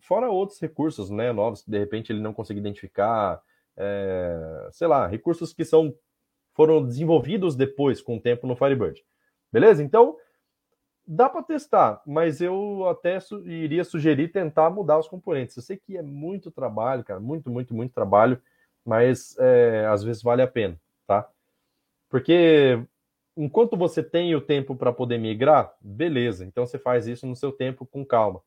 [0.00, 3.42] fora outros recursos, né, novos de repente ele não consegue identificar,
[3.76, 5.94] é, sei lá, recursos que são
[6.54, 9.02] foram desenvolvidos depois com o tempo no Firebird.
[9.50, 9.82] Beleza?
[9.82, 10.16] Então,
[11.06, 15.56] dá para testar, mas eu até su iria sugerir tentar mudar os componentes.
[15.56, 18.40] Eu sei que é muito trabalho, cara, muito, muito, muito trabalho,
[18.84, 21.28] mas é, às vezes vale a pena, tá?
[22.08, 22.84] Porque
[23.36, 27.52] enquanto você tem o tempo para poder migrar, beleza, então você faz isso no seu
[27.52, 28.42] tempo com calma.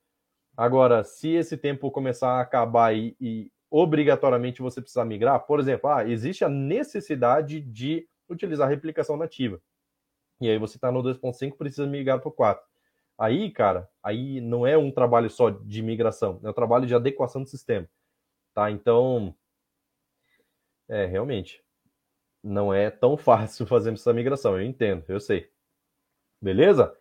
[0.56, 5.90] Agora, se esse tempo começar a acabar e, e obrigatoriamente você precisar migrar, por exemplo,
[5.90, 9.62] ah, existe a necessidade de utilizar replicação nativa.
[10.40, 12.66] E aí você está no 2.5 precisa migrar para o 4.
[13.18, 17.44] Aí, cara, aí não é um trabalho só de migração, é um trabalho de adequação
[17.44, 17.86] do sistema.
[18.54, 18.72] Tá?
[18.72, 19.36] Então,
[20.88, 21.62] é, realmente,
[22.42, 25.52] não é tão fácil fazer essa migração, eu entendo, eu sei.
[26.42, 26.98] Beleza?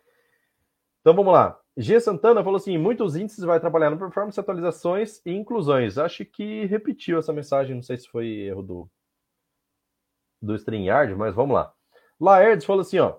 [1.01, 1.61] Então vamos lá.
[1.77, 5.99] G Santana falou assim: muitos índices vai trabalhar no performance, atualizações e inclusões.
[5.99, 8.91] Acho que repetiu essa mensagem, não sei se foi erro do,
[10.41, 11.73] do StreamYard, mas vamos lá.
[12.21, 13.19] Laerdes falou assim: ó.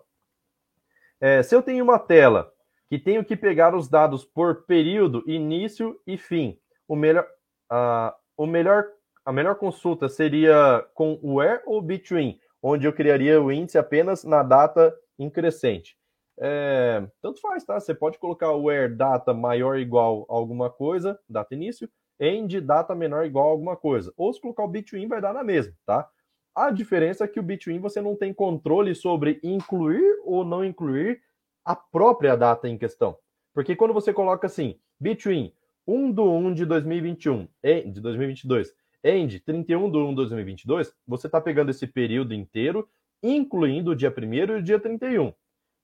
[1.20, 2.52] É, se eu tenho uma tela
[2.90, 7.26] que tenho que pegar os dados por período, início e fim, o melhor,
[7.72, 8.86] uh, o melhor,
[9.26, 14.44] a melhor consulta seria com where ou between, onde eu criaria o índice apenas na
[14.44, 15.98] data em crescente.
[16.40, 17.80] É, tanto faz, tá?
[17.80, 22.60] Você pode colocar o where data maior ou igual a alguma coisa, data início, end
[22.62, 24.14] data menor ou igual a alguma coisa.
[24.18, 26.10] Ou se colocar o between vai dar na mesma, tá?
[26.56, 31.22] A diferença é que o between você não tem controle sobre incluir ou não incluir
[31.64, 33.18] a própria data em questão.
[33.54, 35.54] Porque quando você coloca assim, between
[35.88, 38.74] 1 do 1 de 2021 e de 2022
[39.06, 42.90] end 31 do 1 de 2022, você está pegando esse período inteiro,
[43.22, 45.32] incluindo o dia 1 e o dia 31.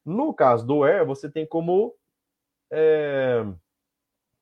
[0.06, 1.94] No caso do where, você tem como
[2.72, 3.46] é,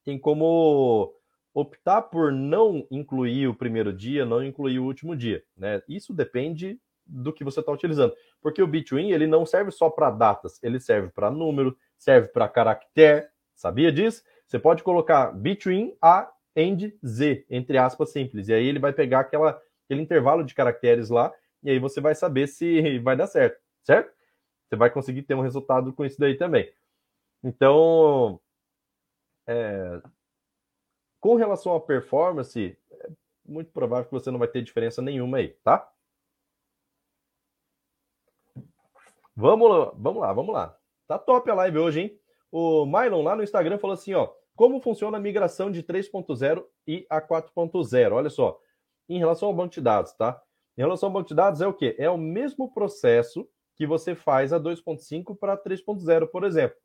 [0.06, 1.14] tem como
[1.54, 5.82] optar por não incluir o primeiro dia, não incluir o último dia, né?
[5.88, 10.12] Isso depende do que você está utilizando, porque o between ele não serve só para
[10.12, 13.28] datas, ele serve para número, serve para caractere.
[13.56, 14.24] Sabia disso?
[14.46, 19.22] Você pode colocar between a and z entre aspas simples, e aí ele vai pegar
[19.22, 23.60] aquela aquele intervalo de caracteres lá, e aí você vai saber se vai dar certo,
[23.84, 24.12] certo?
[24.70, 26.72] Você vai conseguir ter um resultado com isso daí também.
[27.44, 28.40] Então,
[29.48, 30.02] é,
[31.20, 33.10] com relação à performance, é
[33.44, 35.92] muito provável que você não vai ter diferença nenhuma aí, tá?
[39.36, 40.78] Vamos lá, vamos lá, vamos lá.
[41.08, 42.20] Tá top a live hoje, hein?
[42.52, 47.08] O Mylon lá no Instagram falou assim, ó, como funciona a migração de 3.0 e
[47.10, 48.12] a 4.0?
[48.12, 48.60] Olha só,
[49.08, 50.40] em relação ao banco de dados, tá?
[50.78, 51.96] Em relação ao banco de dados é o quê?
[51.98, 56.76] É o mesmo processo que você faz a 2.5 para 3.0, por exemplo.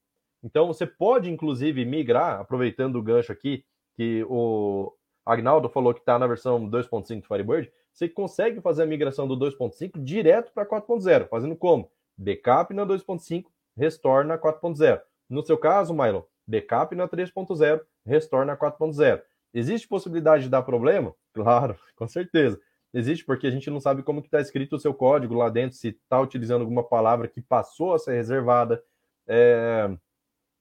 [0.44, 3.64] Então, você pode, inclusive, migrar, aproveitando o gancho aqui,
[3.96, 4.92] que o
[5.26, 9.36] Agnaldo falou que está na versão 2.5 do Firebird, você consegue fazer a migração do
[9.36, 11.90] 2.5 direto para 4.0, fazendo como?
[12.16, 15.00] Backup na 2.5, restore na 4.0.
[15.28, 19.20] No seu caso, Mylon, backup na 3.0, restore na 4.0.
[19.52, 21.12] Existe possibilidade de dar problema?
[21.34, 22.60] Claro, com certeza.
[22.94, 25.76] Existe porque a gente não sabe como que está escrito o seu código lá dentro,
[25.76, 28.80] se está utilizando alguma palavra que passou a ser reservada.
[29.26, 29.90] É,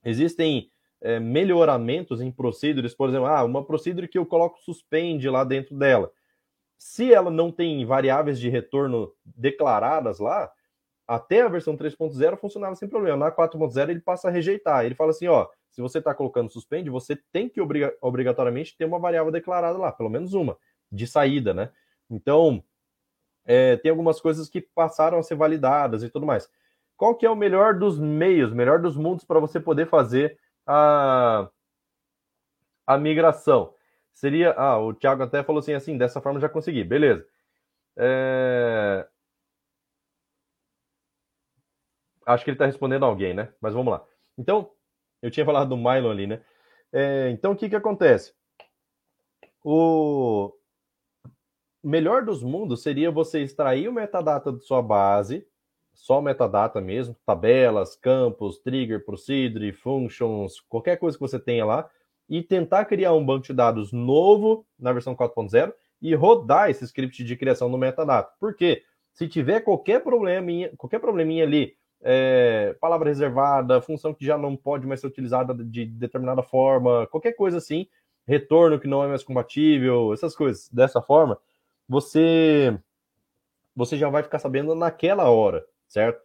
[0.03, 5.43] existem é, melhoramentos em procedures, por exemplo, ah, uma procedure que eu coloco suspende lá
[5.43, 6.11] dentro dela.
[6.75, 10.51] Se ela não tem variáveis de retorno declaradas lá,
[11.07, 13.17] até a versão 3.0 funcionava sem problema.
[13.17, 14.85] Na 4.0 ele passa a rejeitar.
[14.85, 18.85] Ele fala assim, ó, se você está colocando suspende, você tem que obriga obrigatoriamente ter
[18.85, 20.57] uma variável declarada lá, pelo menos uma,
[20.91, 21.69] de saída, né?
[22.09, 22.63] Então,
[23.45, 26.49] é, tem algumas coisas que passaram a ser validadas e tudo mais.
[26.95, 31.49] Qual que é o melhor dos meios, melhor dos mundos para você poder fazer a,
[32.87, 33.73] a migração?
[34.13, 37.25] Seria, ah, o Thiago até falou assim, assim, dessa forma já consegui, beleza.
[37.97, 39.07] É...
[42.25, 43.51] Acho que ele está respondendo alguém, né?
[43.59, 44.05] Mas vamos lá.
[44.37, 44.71] Então,
[45.21, 46.41] eu tinha falado do Mylon ali, né?
[46.91, 48.33] É, então, o que que acontece?
[49.63, 50.53] O,
[51.83, 55.45] melhor dos mundos seria você extrair o metadata de sua base,
[55.93, 61.89] só metadata mesmo, tabelas, campos, trigger, procedure, functions, qualquer coisa que você tenha lá,
[62.29, 67.23] e tentar criar um banco de dados novo na versão 4.0 e rodar esse script
[67.23, 68.31] de criação no metadata.
[68.39, 68.83] Por quê?
[69.13, 74.87] Se tiver qualquer probleminha, qualquer probleminha ali, é, palavra reservada, função que já não pode
[74.87, 77.87] mais ser utilizada de determinada forma, qualquer coisa assim,
[78.25, 81.37] retorno que não é mais compatível, essas coisas dessa forma,
[81.93, 82.77] você
[83.75, 86.21] você já vai ficar sabendo naquela hora, certo?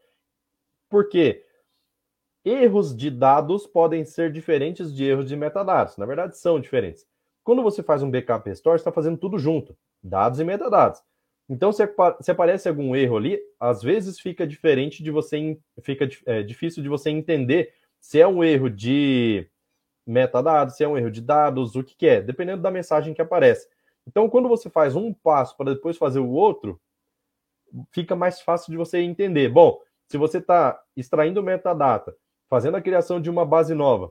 [0.89, 1.45] Porque
[2.45, 5.97] erros de dados podem ser diferentes de erros de metadados.
[5.97, 7.07] Na verdade, são diferentes.
[7.45, 11.03] Quando você faz um backup restore, está fazendo tudo junto, dados e metadados.
[11.49, 11.83] Então, se,
[12.21, 16.89] se, aparece algum erro ali, às vezes fica diferente de você, fica é, difícil de
[16.91, 19.49] você entender se é um erro de
[20.07, 23.23] metadados, se é um erro de dados, o que, que é, dependendo da mensagem que
[23.23, 23.67] aparece.
[24.09, 26.81] Então, quando você faz um passo para depois fazer o outro,
[27.93, 29.51] fica mais fácil de você entender.
[29.51, 32.17] Bom, se você está extraindo metadata,
[32.49, 34.11] fazendo a criação de uma base nova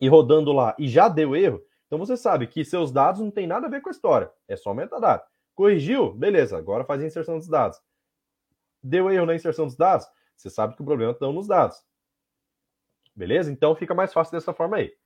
[0.00, 3.46] e rodando lá e já deu erro, então você sabe que seus dados não tem
[3.46, 5.28] nada a ver com a história, é só metadata.
[5.54, 6.14] Corrigiu?
[6.14, 7.78] Beleza, agora faz a inserção dos dados.
[8.82, 10.06] Deu erro na inserção dos dados?
[10.34, 11.84] Você sabe que o problema está nos dados.
[13.14, 13.52] Beleza?
[13.52, 14.96] Então fica mais fácil dessa forma aí.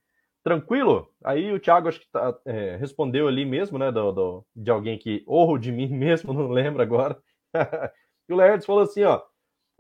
[0.43, 1.13] Tranquilo?
[1.25, 3.91] Aí o Thiago acho que tá, é, respondeu ali mesmo, né?
[3.93, 7.21] Do, do, de alguém que, ou de mim mesmo, não lembro agora.
[8.29, 9.23] e o Laertes falou assim: ó.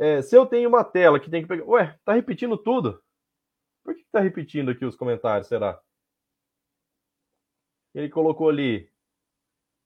[0.01, 1.65] É, se eu tenho uma tela que tem que pegar.
[1.67, 3.03] Ué, tá repetindo tudo?
[3.85, 5.81] Por que tá repetindo aqui os comentários, será?
[7.95, 8.89] Ele colocou ali.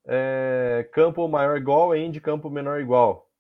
[0.07, 3.32] É, campo maior igual, end campo menor igual.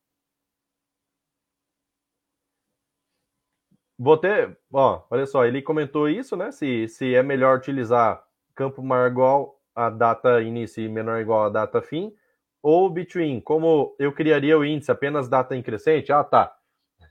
[4.05, 6.51] Vou ter, ó, olha só, ele comentou isso, né?
[6.51, 8.21] Se, se é melhor utilizar
[8.53, 12.13] campo maior igual a data início e menor igual a data fim,
[12.61, 16.11] ou between, como eu criaria o índice apenas data em crescente?
[16.11, 16.53] Ah, tá.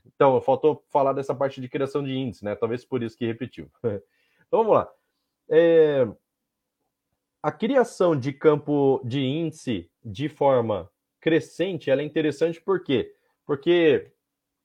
[0.04, 2.54] Então, faltou falar dessa parte de criação de índice, né?
[2.56, 3.70] Talvez por isso que repetiu.
[3.82, 4.02] então,
[4.50, 4.90] vamos lá.
[5.48, 6.06] É...
[7.42, 13.14] A criação de campo de índice de forma crescente, ela é interessante por quê?
[13.46, 14.12] Porque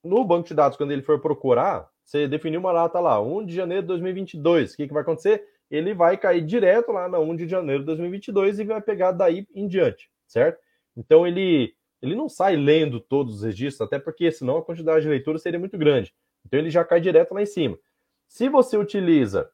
[0.03, 3.53] no banco de dados, quando ele for procurar, você definiu uma data lá, 1 de
[3.53, 4.73] janeiro de 2022.
[4.73, 5.45] O que, que vai acontecer?
[5.69, 9.45] Ele vai cair direto lá na 1 de janeiro de 2022 e vai pegar daí
[9.53, 10.57] em diante, certo?
[10.95, 15.09] Então ele, ele não sai lendo todos os registros, até porque senão a quantidade de
[15.09, 16.15] leitura seria muito grande.
[16.45, 17.77] Então ele já cai direto lá em cima.
[18.25, 19.51] Se você utiliza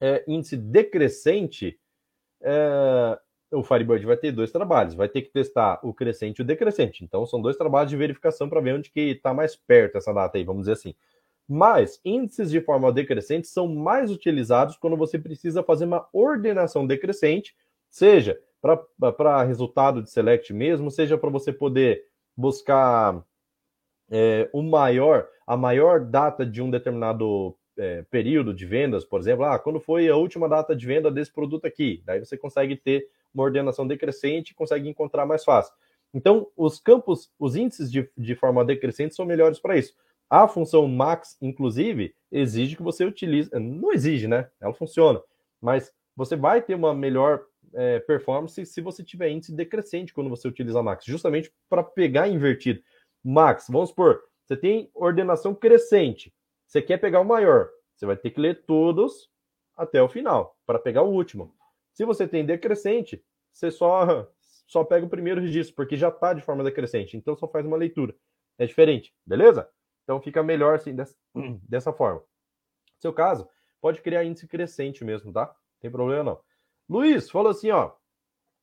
[0.00, 1.78] é, índice decrescente,
[2.40, 3.20] é,
[3.52, 7.04] o Firebird vai ter dois trabalhos, vai ter que testar o crescente e o decrescente.
[7.04, 10.36] Então são dois trabalhos de verificação para ver onde que está mais perto essa data
[10.36, 10.92] aí, vamos dizer assim.
[11.48, 17.54] Mas índices de forma decrescente são mais utilizados quando você precisa fazer uma ordenação decrescente,
[17.90, 22.04] seja para resultado de select mesmo, seja para você poder
[22.36, 23.24] buscar
[24.10, 29.44] é, o maior, a maior data de um determinado é, período de vendas, por exemplo,
[29.44, 33.08] ah, quando foi a última data de venda desse produto aqui, daí você consegue ter
[33.34, 35.74] uma ordenação decrescente e consegue encontrar mais fácil.
[36.14, 39.94] Então, os campos, os índices de, de forma decrescente são melhores para isso.
[40.32, 43.50] A função max, inclusive, exige que você utilize.
[43.52, 44.48] Não exige, né?
[44.58, 45.20] Ela funciona.
[45.60, 50.48] Mas você vai ter uma melhor é, performance se você tiver índice decrescente quando você
[50.48, 52.82] utiliza max, justamente para pegar invertido.
[53.22, 56.32] Max, vamos supor, você tem ordenação crescente.
[56.66, 57.68] Você quer pegar o maior.
[57.94, 59.28] Você vai ter que ler todos
[59.76, 61.54] até o final para pegar o último.
[61.92, 64.26] Se você tem decrescente, você só
[64.66, 67.18] só pega o primeiro registro, porque já está de forma decrescente.
[67.18, 68.14] Então só faz uma leitura.
[68.56, 69.68] É diferente, beleza?
[70.04, 71.16] Então fica melhor assim, dessa,
[71.68, 72.20] dessa forma.
[72.20, 73.48] No seu caso,
[73.80, 75.46] pode criar índice crescente mesmo, tá?
[75.46, 76.40] Não tem problema não.
[76.88, 77.92] Luiz falou assim, ó.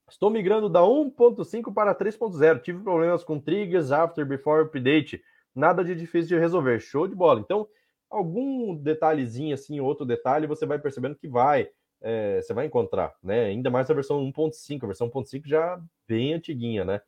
[0.10, 2.62] Estou migrando da 1.5 para 3.0.
[2.62, 5.22] Tive problemas com triggers, after, before, update.
[5.54, 6.80] Nada de difícil de resolver.
[6.80, 7.40] Show de bola.
[7.40, 7.68] Então,
[8.10, 11.70] algum detalhezinho assim, outro detalhe, você vai percebendo que vai,
[12.02, 13.46] é, você vai encontrar, né?
[13.46, 14.84] Ainda mais a versão 1.5.
[14.84, 17.02] A versão 1.5 já bem antiguinha, né?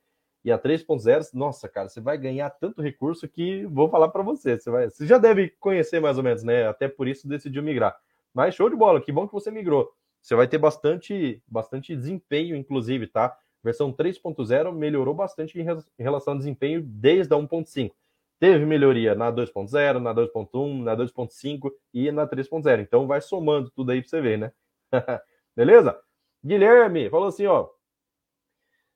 [0.43, 4.59] E a 3.0, nossa, cara, você vai ganhar tanto recurso que vou falar para você.
[4.59, 6.67] Você, vai, você já deve conhecer mais ou menos, né?
[6.67, 7.95] Até por isso decidiu migrar.
[8.33, 9.91] Mas show de bola, que bom que você migrou.
[10.21, 13.37] Você vai ter bastante, bastante desempenho, inclusive, tá?
[13.63, 17.91] Versão 3.0 melhorou bastante em relação ao desempenho desde a 1.5.
[18.39, 22.81] Teve melhoria na 2.0, na 2.1, na 2.5 e na 3.0.
[22.81, 24.51] Então vai somando tudo aí para você ver, né?
[25.55, 25.99] Beleza?
[26.43, 27.69] Guilherme falou assim, ó.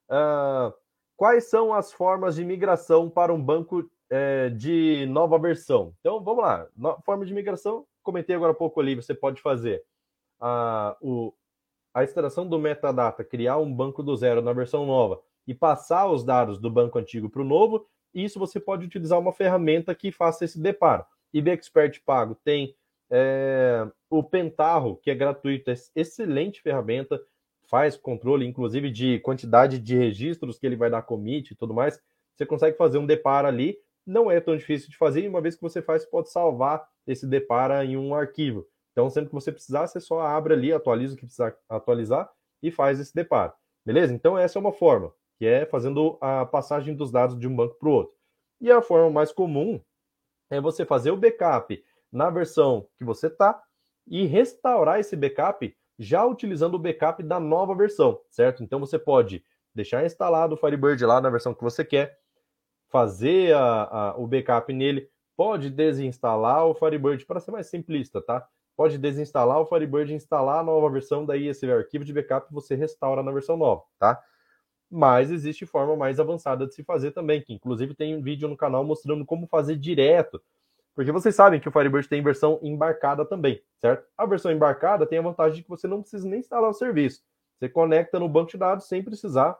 [0.10, 0.74] Uh,
[1.18, 5.94] Quais são as formas de migração para um banco é, de nova versão?
[6.00, 6.68] Então, vamos lá.
[6.76, 9.84] No, forma de migração, comentei agora há pouco ali, você pode fazer
[10.40, 11.34] a, o,
[11.94, 16.24] a extração do metadata, criar um banco do zero na versão nova e passar os
[16.24, 17.88] dados do banco antigo para o novo.
[18.14, 21.06] Isso você pode utilizar uma ferramenta que faça esse deparo.
[21.34, 22.76] IB Expert Pago tem
[23.10, 27.22] é, o Pentarro, que é gratuito, é excelente ferramenta
[27.70, 32.00] faz controle, inclusive, de quantidade de registros que ele vai dar commit e tudo mais,
[32.36, 33.78] você consegue fazer um depara ali.
[34.06, 36.88] Não é tão difícil de fazer, e uma vez que você faz, você pode salvar
[37.08, 38.68] esse depara em um arquivo.
[38.92, 42.72] Então, sempre que você precisar, você só abre ali, atualiza o que precisar atualizar e
[42.72, 43.52] faz esse deparo.
[43.86, 44.14] Beleza?
[44.14, 47.76] Então, essa é uma forma, que é fazendo a passagem dos dados de um banco
[47.76, 48.16] para o outro.
[48.62, 49.82] E a forma mais comum
[50.50, 53.62] é você fazer o backup na versão que você está
[54.08, 58.64] e restaurar esse backup já utilizando o backup da nova versão, certo?
[58.64, 59.44] Então você pode
[59.74, 62.18] deixar instalado o Firebird lá na versão que você quer,
[62.90, 68.48] fazer a, a, o backup nele, pode desinstalar o Firebird para ser mais simplista, tá?
[68.76, 73.24] Pode desinstalar o Firebird, instalar a nova versão, daí esse arquivo de backup você restaura
[73.24, 74.22] na versão nova, tá?
[74.90, 78.56] Mas existe forma mais avançada de se fazer também, que inclusive tem um vídeo no
[78.56, 80.42] canal mostrando como fazer direto
[80.96, 84.08] porque vocês sabem que o Firebird tem versão embarcada também, certo?
[84.18, 87.22] A versão embarcada tem a vantagem de que você não precisa nem instalar o serviço.
[87.60, 89.58] Você conecta no banco de dados sem precisar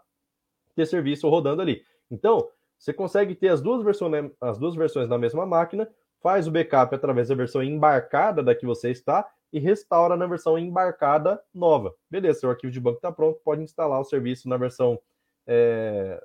[0.76, 1.84] ter serviço rodando ali.
[2.10, 5.90] Então, você consegue ter as duas versões, as duas versões na mesma máquina,
[6.22, 10.58] faz o backup através da versão embarcada da que você está e restaura na versão
[10.58, 11.94] embarcada nova.
[12.10, 15.00] Beleza, seu arquivo de banco está pronto, pode instalar o serviço na versão
[15.46, 16.22] é,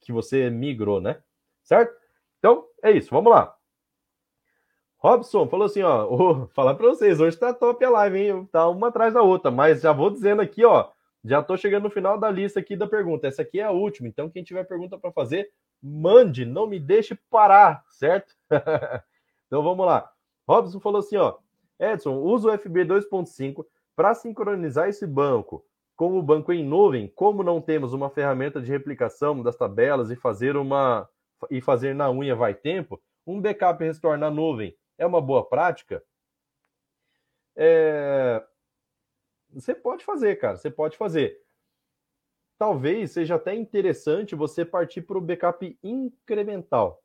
[0.00, 1.22] que você migrou, né?
[1.62, 1.94] Certo?
[2.38, 3.54] Então, é isso, vamos lá.
[5.02, 8.48] Robson falou assim, ó, oh, falar para vocês, hoje tá top a live, hein?
[8.52, 10.90] Tá uma atrás da outra, mas já vou dizendo aqui, ó,
[11.24, 13.26] já tô chegando no final da lista aqui da pergunta.
[13.26, 15.50] Essa aqui é a última, então quem tiver pergunta para fazer,
[15.82, 18.34] mande, não me deixe parar, certo?
[19.46, 20.10] então vamos lá.
[20.46, 21.38] Robson falou assim, ó,
[21.78, 23.64] Edson, usa o FB 2.5
[23.96, 25.64] para sincronizar esse banco
[25.96, 30.16] com o banco em nuvem, como não temos uma ferramenta de replicação das tabelas e
[30.16, 31.08] fazer uma
[31.50, 36.04] e fazer na unha vai tempo, um backup restore na nuvem é uma boa prática?
[37.56, 38.44] É...
[39.50, 41.42] Você pode fazer, cara, você pode fazer.
[42.58, 47.02] Talvez seja até interessante você partir para o backup incremental,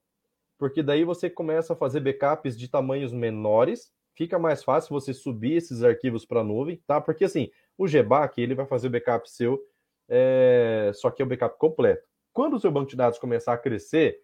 [0.57, 5.53] porque daí você começa a fazer backups de tamanhos menores, fica mais fácil você subir
[5.53, 6.99] esses arquivos para a nuvem, tá?
[6.99, 9.65] Porque assim, o GBAC ele vai fazer o backup seu,
[10.09, 10.91] é...
[10.93, 12.05] só que é o backup completo.
[12.33, 14.21] Quando o seu banco de dados começar a crescer,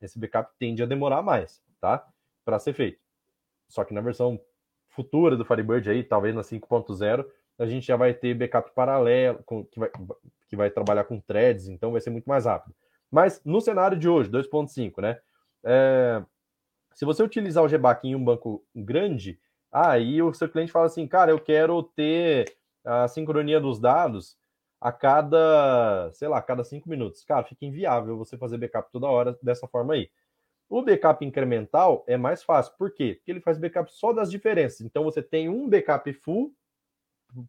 [0.00, 2.06] esse backup tende a demorar mais, tá?
[2.48, 2.98] Para ser feito.
[3.68, 4.40] Só que na versão
[4.88, 7.26] futura do Firebird aí, talvez na 5.0,
[7.58, 9.90] a gente já vai ter backup paralelo, com, que, vai,
[10.48, 12.74] que vai trabalhar com threads, então vai ser muito mais rápido.
[13.10, 15.20] Mas no cenário de hoje, 2.5, né?
[15.62, 16.24] É,
[16.94, 19.38] se você utilizar o GBAC em um banco grande,
[19.70, 24.38] aí o seu cliente fala assim, cara, eu quero ter a sincronia dos dados
[24.80, 27.22] a cada, sei lá, a cada cinco minutos.
[27.24, 30.08] Cara, fica inviável você fazer backup toda hora dessa forma aí.
[30.68, 32.74] O backup incremental é mais fácil.
[32.76, 33.14] Por quê?
[33.16, 34.82] Porque ele faz backup só das diferenças.
[34.82, 36.52] Então você tem um backup full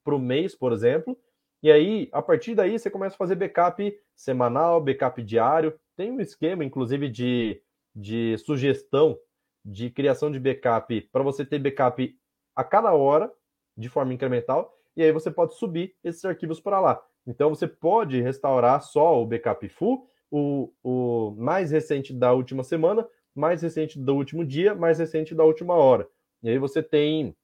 [0.03, 1.17] para o mês, por exemplo,
[1.61, 5.77] e aí, a partir daí, você começa a fazer backup semanal, backup diário.
[5.95, 7.61] Tem um esquema, inclusive, de,
[7.93, 9.19] de sugestão
[9.63, 12.17] de criação de backup para você ter backup
[12.55, 13.31] a cada hora,
[13.77, 17.01] de forma incremental, e aí você pode subir esses arquivos para lá.
[17.27, 23.07] Então, você pode restaurar só o backup full o, o mais recente da última semana,
[23.35, 26.07] mais recente do último dia, mais recente da última hora.
[26.43, 27.35] E aí você tem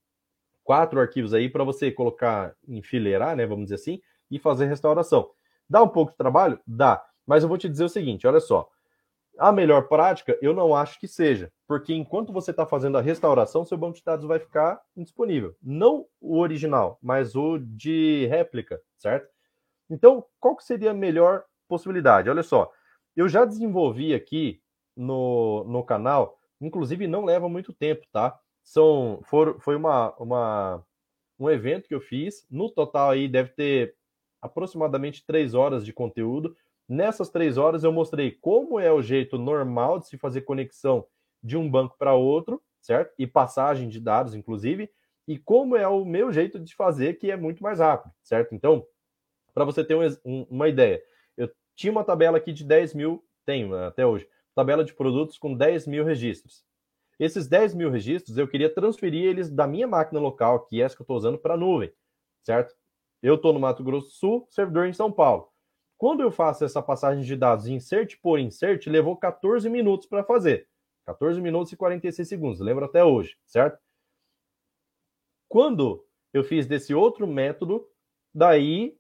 [0.63, 5.29] quatro arquivos aí para você colocar, enfileirar, né, vamos dizer assim, e fazer restauração.
[5.69, 6.59] Dá um pouco de trabalho?
[6.65, 7.03] Dá.
[7.25, 8.69] Mas eu vou te dizer o seguinte, olha só.
[9.38, 13.65] A melhor prática, eu não acho que seja, porque enquanto você está fazendo a restauração,
[13.65, 15.53] seu banco de dados vai ficar indisponível.
[15.61, 19.27] Não o original, mas o de réplica, certo?
[19.89, 22.30] Então, qual que seria a melhor possibilidade.
[22.30, 22.72] Olha só,
[23.16, 24.61] eu já desenvolvi aqui
[24.95, 28.38] no, no canal, inclusive não leva muito tempo, tá?
[28.63, 30.86] São, for, foi uma, uma,
[31.39, 33.95] um evento que eu fiz, no total aí deve ter
[34.41, 36.55] aproximadamente três horas de conteúdo.
[36.88, 41.05] Nessas três horas eu mostrei como é o jeito normal de se fazer conexão
[41.43, 43.13] de um banco para outro, certo?
[43.18, 44.89] E passagem de dados, inclusive,
[45.28, 48.53] e como é o meu jeito de fazer, que é muito mais rápido, certo?
[48.53, 48.86] Então,
[49.53, 51.01] para você ter um, um, uma ideia,
[51.76, 55.55] tinha uma tabela aqui de 10 mil, tenho né, até hoje, tabela de produtos com
[55.55, 56.63] 10 mil registros.
[57.19, 60.95] Esses 10 mil registros, eu queria transferir eles da minha máquina local, que é essa
[60.95, 61.93] que eu estou usando, para a nuvem,
[62.43, 62.76] certo?
[63.21, 65.49] Eu estou no Mato Grosso do Sul, servidor em São Paulo.
[65.97, 70.67] Quando eu faço essa passagem de dados insert por insert, levou 14 minutos para fazer.
[71.05, 73.80] 14 minutos e 46 segundos, lembro até hoje, certo?
[75.47, 77.88] Quando eu fiz desse outro método,
[78.34, 78.97] daí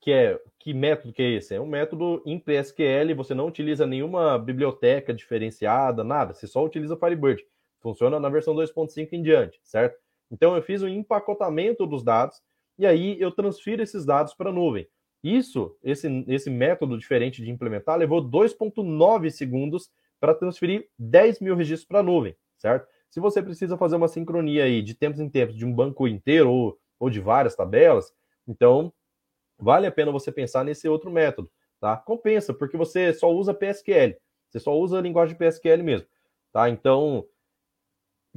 [0.00, 1.54] que é que método que é esse?
[1.54, 6.96] É um método em PSQL, você não utiliza nenhuma biblioteca diferenciada, nada, você só utiliza
[6.96, 7.44] Firebird.
[7.80, 9.98] Funciona na versão 2.5 em diante, certo?
[10.30, 12.40] Então eu fiz um empacotamento dos dados
[12.78, 14.86] e aí eu transfiro esses dados para a nuvem.
[15.22, 19.90] Isso, esse, esse método diferente de implementar, levou 2.9 segundos
[20.20, 22.86] para transferir 10 mil registros para a nuvem, certo?
[23.10, 26.50] Se você precisa fazer uma sincronia aí de tempos em tempos de um banco inteiro
[26.50, 28.12] ou, ou de várias tabelas,
[28.46, 28.92] então
[29.58, 31.50] vale a pena você pensar nesse outro método,
[31.80, 31.96] tá?
[31.96, 34.16] Compensa, porque você só usa PSQL,
[34.48, 36.06] você só usa a linguagem PSQL mesmo,
[36.52, 36.68] tá?
[36.68, 37.26] Então,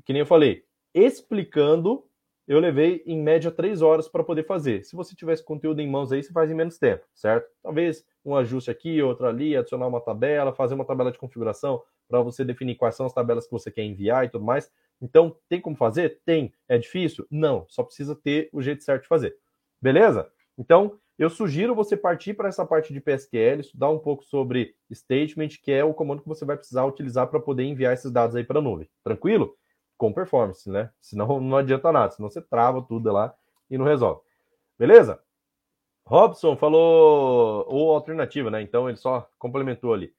[0.05, 2.05] que nem eu falei, explicando,
[2.47, 4.84] eu levei em média três horas para poder fazer.
[4.84, 7.47] Se você tivesse conteúdo em mãos aí, você faz em menos tempo, certo?
[7.61, 12.22] Talvez um ajuste aqui, outro ali, adicionar uma tabela, fazer uma tabela de configuração para
[12.22, 14.72] você definir quais são as tabelas que você quer enviar e tudo mais.
[15.01, 16.19] Então, tem como fazer?
[16.26, 16.53] Tem.
[16.67, 17.26] É difícil?
[17.32, 17.65] Não.
[17.69, 19.38] Só precisa ter o jeito certo de fazer.
[19.82, 20.30] Beleza?
[20.57, 25.49] Então, eu sugiro você partir para essa parte de PSQL, estudar um pouco sobre statement,
[25.62, 28.43] que é o comando que você vai precisar utilizar para poder enviar esses dados aí
[28.43, 28.89] para a nuvem.
[29.03, 29.55] Tranquilo?
[29.97, 30.89] Com performance, né?
[30.99, 33.34] Senão não adianta nada, senão você trava tudo lá
[33.70, 34.22] e não resolve.
[34.78, 35.22] Beleza?
[36.05, 38.62] Robson falou ou alternativa, né?
[38.62, 40.14] Então ele só complementou ali.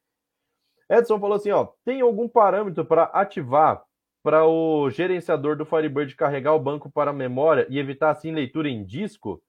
[0.89, 3.83] Edson falou assim, ó, tem algum parâmetro para ativar
[4.23, 8.69] para o gerenciador do Firebird carregar o banco para a memória e evitar assim leitura
[8.69, 9.43] em disco?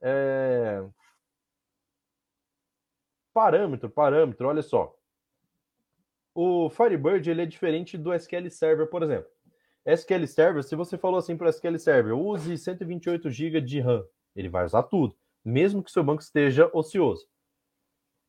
[0.00, 0.84] É...
[3.32, 4.94] Parâmetro, parâmetro, olha só.
[6.34, 9.30] O Firebird ele é diferente do SQL Server, por exemplo.
[9.84, 14.04] SQL Server, se você falou assim para o SQL Server, use 128 GB de RAM,
[14.36, 17.26] ele vai usar tudo, mesmo que seu banco esteja ocioso.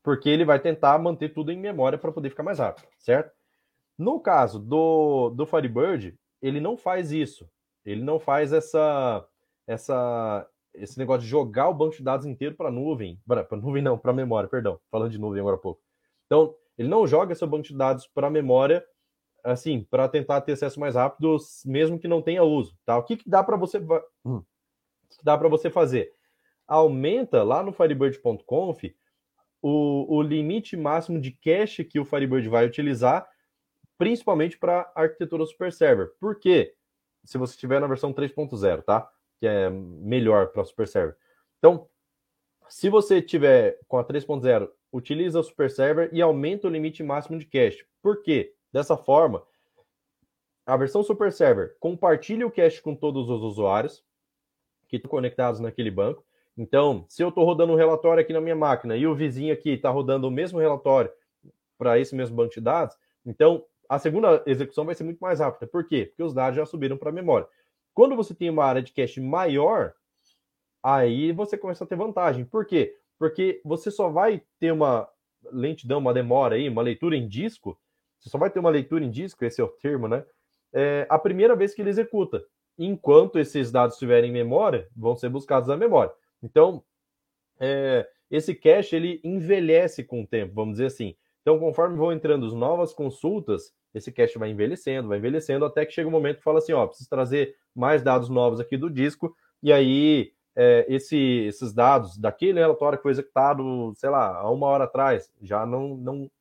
[0.04, 3.32] Porque ele vai tentar manter tudo em memória para poder ficar mais rápido, certo?
[3.98, 7.48] No caso do, do Firebird, ele não faz isso.
[7.86, 9.28] Ele não faz essa,
[9.68, 13.98] essa, esse negócio de jogar o banco de dados inteiro para nuvem, para nuvem não,
[13.98, 15.82] para memória, perdão, falando de nuvem agora há pouco.
[16.26, 18.84] Então, ele não joga seu banco de dados para memória,
[19.44, 22.98] assim, para tentar ter acesso mais rápido, mesmo que não tenha uso, tá?
[22.98, 23.80] O que, que dá para você,
[24.26, 24.42] hum,
[25.24, 26.14] dá para você fazer?
[26.68, 28.84] Aumenta lá no Firebird.conf
[29.62, 33.28] o, o limite máximo de cache que o Firebird vai utilizar
[33.98, 36.12] principalmente para arquitetura super server.
[36.20, 36.74] Por quê?
[37.24, 39.08] Se você estiver na versão 3.0, tá?
[39.42, 41.18] Que é melhor para super server.
[41.58, 41.90] Então,
[42.70, 47.40] se você tiver com a 3.0, utiliza o super server e aumenta o limite máximo
[47.40, 47.84] de cache.
[48.04, 48.54] Por quê?
[48.72, 49.44] Dessa forma,
[50.64, 54.06] a versão super server compartilha o cache com todos os usuários
[54.88, 56.24] que estão conectados naquele banco.
[56.56, 59.72] Então, se eu estou rodando um relatório aqui na minha máquina e o vizinho aqui
[59.72, 61.12] está rodando o mesmo relatório
[61.80, 65.66] para esse mesmo banco de dados, então a segunda execução vai ser muito mais rápida.
[65.66, 66.06] Por quê?
[66.06, 67.48] Porque os dados já subiram para a memória.
[67.94, 69.94] Quando você tem uma área de cache maior,
[70.84, 72.46] aí você começa a ter vantagem.
[72.46, 72.98] Por quê?
[73.18, 75.08] Porque você só vai ter uma
[75.52, 77.78] lentidão, uma demora aí, uma leitura em disco.
[78.20, 80.26] Você só vai ter uma leitura em disco, esse é o termo, né?
[80.74, 82.44] É a primeira vez que ele executa.
[82.78, 86.14] Enquanto esses dados estiverem em memória, vão ser buscados na memória.
[86.42, 86.84] Então,
[87.60, 91.16] é, esse cache ele envelhece com o tempo, vamos dizer assim.
[91.42, 95.94] Então, conforme vão entrando as novas consultas, esse cache vai envelhecendo, vai envelhecendo, até que
[95.94, 99.36] chega um momento que fala assim, ó, preciso trazer mais dados novos aqui do disco,
[99.62, 104.68] e aí é, esse, esses dados daquele relatório que foi executado, sei lá, há uma
[104.68, 106.32] hora atrás, já não não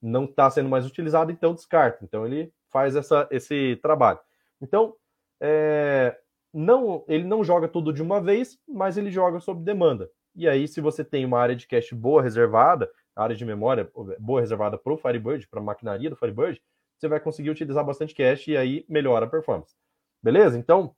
[0.00, 2.04] não está sendo mais utilizado, então descarta.
[2.04, 4.20] Então ele faz essa, esse trabalho.
[4.60, 4.94] Então,
[5.40, 6.16] é,
[6.52, 10.08] não, ele não joga tudo de uma vez, mas ele joga sob demanda.
[10.34, 12.88] E aí, se você tem uma área de cache boa reservada,
[13.18, 16.62] área de memória boa reservada para o Firebird, para a maquinaria do Firebird,
[16.96, 19.74] você vai conseguir utilizar bastante cache e aí melhora a performance.
[20.22, 20.58] Beleza?
[20.58, 20.94] Então,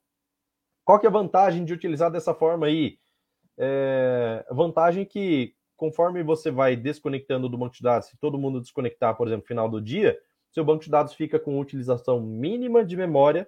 [0.83, 2.99] qual que é a vantagem de utilizar dessa forma aí?
[3.57, 9.15] É, vantagem que, conforme você vai desconectando do banco de dados, se todo mundo desconectar,
[9.15, 10.17] por exemplo, final do dia,
[10.51, 13.47] seu banco de dados fica com utilização mínima de memória,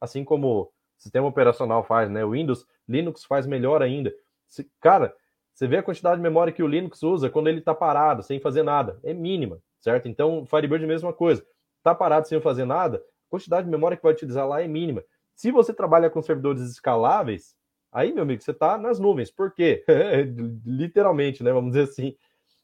[0.00, 2.24] assim como o sistema operacional faz, né?
[2.24, 4.14] O Windows, Linux faz melhor ainda.
[4.46, 5.14] Se, cara,
[5.56, 8.38] você vê a quantidade de memória que o Linux usa quando ele está parado, sem
[8.38, 9.00] fazer nada.
[9.02, 10.06] É mínima, certo?
[10.06, 11.42] Então, Firebird é a mesma coisa.
[11.78, 15.02] Está parado sem fazer nada, a quantidade de memória que vai utilizar lá é mínima.
[15.34, 17.56] Se você trabalha com servidores escaláveis,
[17.90, 19.30] aí, meu amigo, você está nas nuvens.
[19.30, 19.82] Por quê?
[20.66, 21.50] Literalmente, né?
[21.50, 22.14] Vamos dizer assim.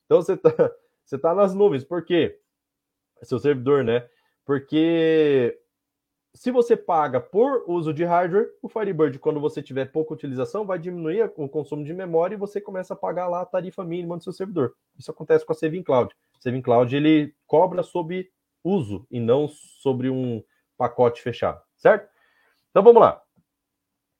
[0.04, 0.50] Então, você está
[1.02, 1.84] você tá nas nuvens.
[1.84, 2.38] Por quê?
[3.22, 4.06] Seu servidor, né?
[4.44, 5.58] Porque
[6.34, 10.78] se você paga por uso de hardware, o Firebird, quando você tiver pouca utilização, vai
[10.78, 14.24] diminuir o consumo de memória e você começa a pagar lá a tarifa mínima do
[14.24, 14.74] seu servidor.
[14.98, 16.14] Isso acontece com a Saving Cloud.
[16.38, 18.30] O Saving Cloud ele cobra sobre
[18.64, 20.42] uso e não sobre um
[20.76, 22.08] pacote fechado, certo?
[22.70, 23.20] Então vamos lá.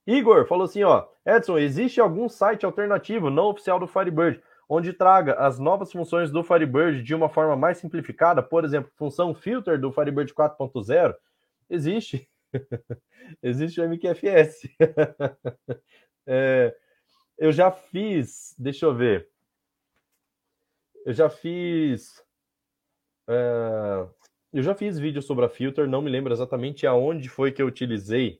[0.06, 5.34] Igor falou assim, ó, Edson, existe algum site alternativo não oficial do Firebird onde traga
[5.34, 9.92] as novas funções do Firebird de uma forma mais simplificada, por exemplo, função filter do
[9.92, 11.14] Firebird 4.0?
[11.72, 12.28] Existe.
[13.42, 14.68] Existe o MQFS.
[16.26, 16.76] é,
[17.38, 19.26] eu já fiz, deixa eu ver.
[21.06, 22.22] Eu já fiz.
[23.26, 24.06] É,
[24.52, 27.66] eu já fiz vídeo sobre a filter, não me lembro exatamente aonde foi que eu
[27.66, 28.38] utilizei.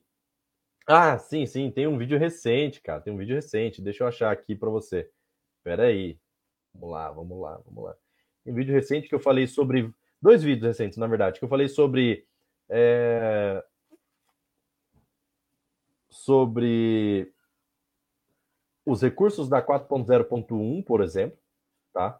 [0.85, 3.01] Ah, sim, sim, tem um vídeo recente, cara.
[3.01, 3.81] Tem um vídeo recente.
[3.81, 5.09] Deixa eu achar aqui para você.
[5.57, 6.19] Espera aí.
[6.71, 7.95] Vamos lá, vamos lá, vamos lá.
[8.43, 9.91] Tem um vídeo recente que eu falei sobre.
[10.21, 12.27] Dois vídeos recentes, na verdade, que eu falei sobre
[12.75, 13.63] é,
[16.09, 17.31] sobre
[18.83, 21.37] os recursos da 4.0.1, por exemplo,
[21.93, 22.19] tá?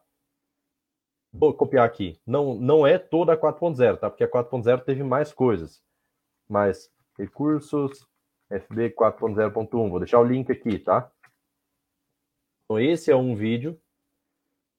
[1.33, 2.21] Vou copiar aqui.
[2.23, 4.11] Não, não é toda a 4.0, tá?
[4.11, 5.83] Porque a 4.0 teve mais coisas.
[6.47, 8.07] Mas recursos
[8.47, 9.89] FB 4.0.1.
[9.89, 11.11] Vou deixar o link aqui, tá?
[12.65, 13.81] Então, esse é um vídeo.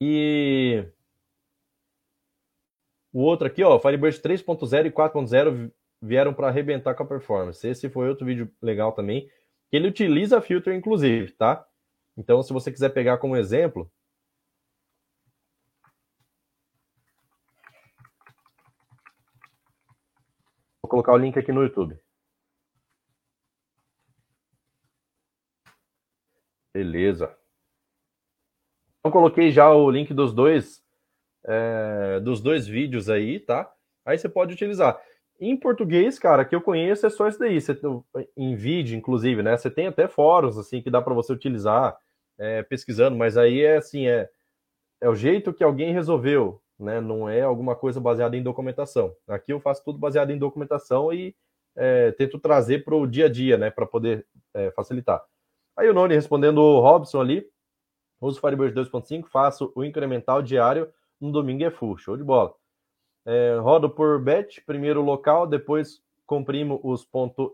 [0.01, 0.89] E
[3.15, 7.67] o outro aqui, ó, Firebird 3.0 e 4.0 vieram para arrebentar com a performance.
[7.67, 9.31] Esse foi outro vídeo legal também.
[9.71, 11.65] Ele utiliza filter, inclusive, tá?
[12.17, 13.91] Então, se você quiser pegar como exemplo,
[20.83, 21.97] vou colocar o link aqui no YouTube.
[26.73, 27.37] Beleza.
[28.99, 30.84] Então, coloquei já o link dos dois
[31.45, 33.70] é, dos dois vídeos aí, tá?
[34.05, 35.01] Aí você pode utilizar.
[35.40, 37.61] Em português, cara, que eu conheço é só isso daí.
[37.61, 37.78] Você,
[38.36, 39.57] em vídeo, inclusive, né?
[39.57, 41.97] Você tem até fóruns assim que dá para você utilizar
[42.38, 44.28] é, pesquisando, mas aí é assim, é,
[45.01, 47.01] é o jeito que alguém resolveu, né?
[47.01, 49.14] Não é alguma coisa baseada em documentação.
[49.28, 51.34] Aqui eu faço tudo baseado em documentação e
[51.76, 53.70] é, tento trazer para o dia a dia, né?
[53.70, 55.22] Para poder é, facilitar.
[55.76, 57.45] Aí o Noni respondendo o Robson ali,
[58.20, 60.88] uso Firebird 2.5, faço o incremental diário,
[61.25, 62.55] no domingo é full, show de bola.
[63.27, 67.07] É, rodo por batch, primeiro local, depois comprimo os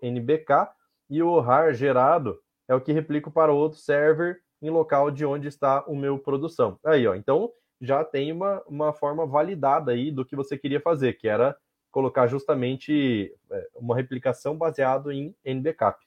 [0.03, 0.69] .nbk
[1.09, 5.49] e o RAR gerado é o que replico para outro server em local de onde
[5.49, 6.79] está o meu produção.
[6.85, 7.51] Aí, ó, então
[7.81, 11.57] já tem uma, uma forma validada aí do que você queria fazer, que era
[11.91, 15.99] colocar justamente é, uma replicação baseado em NBCap.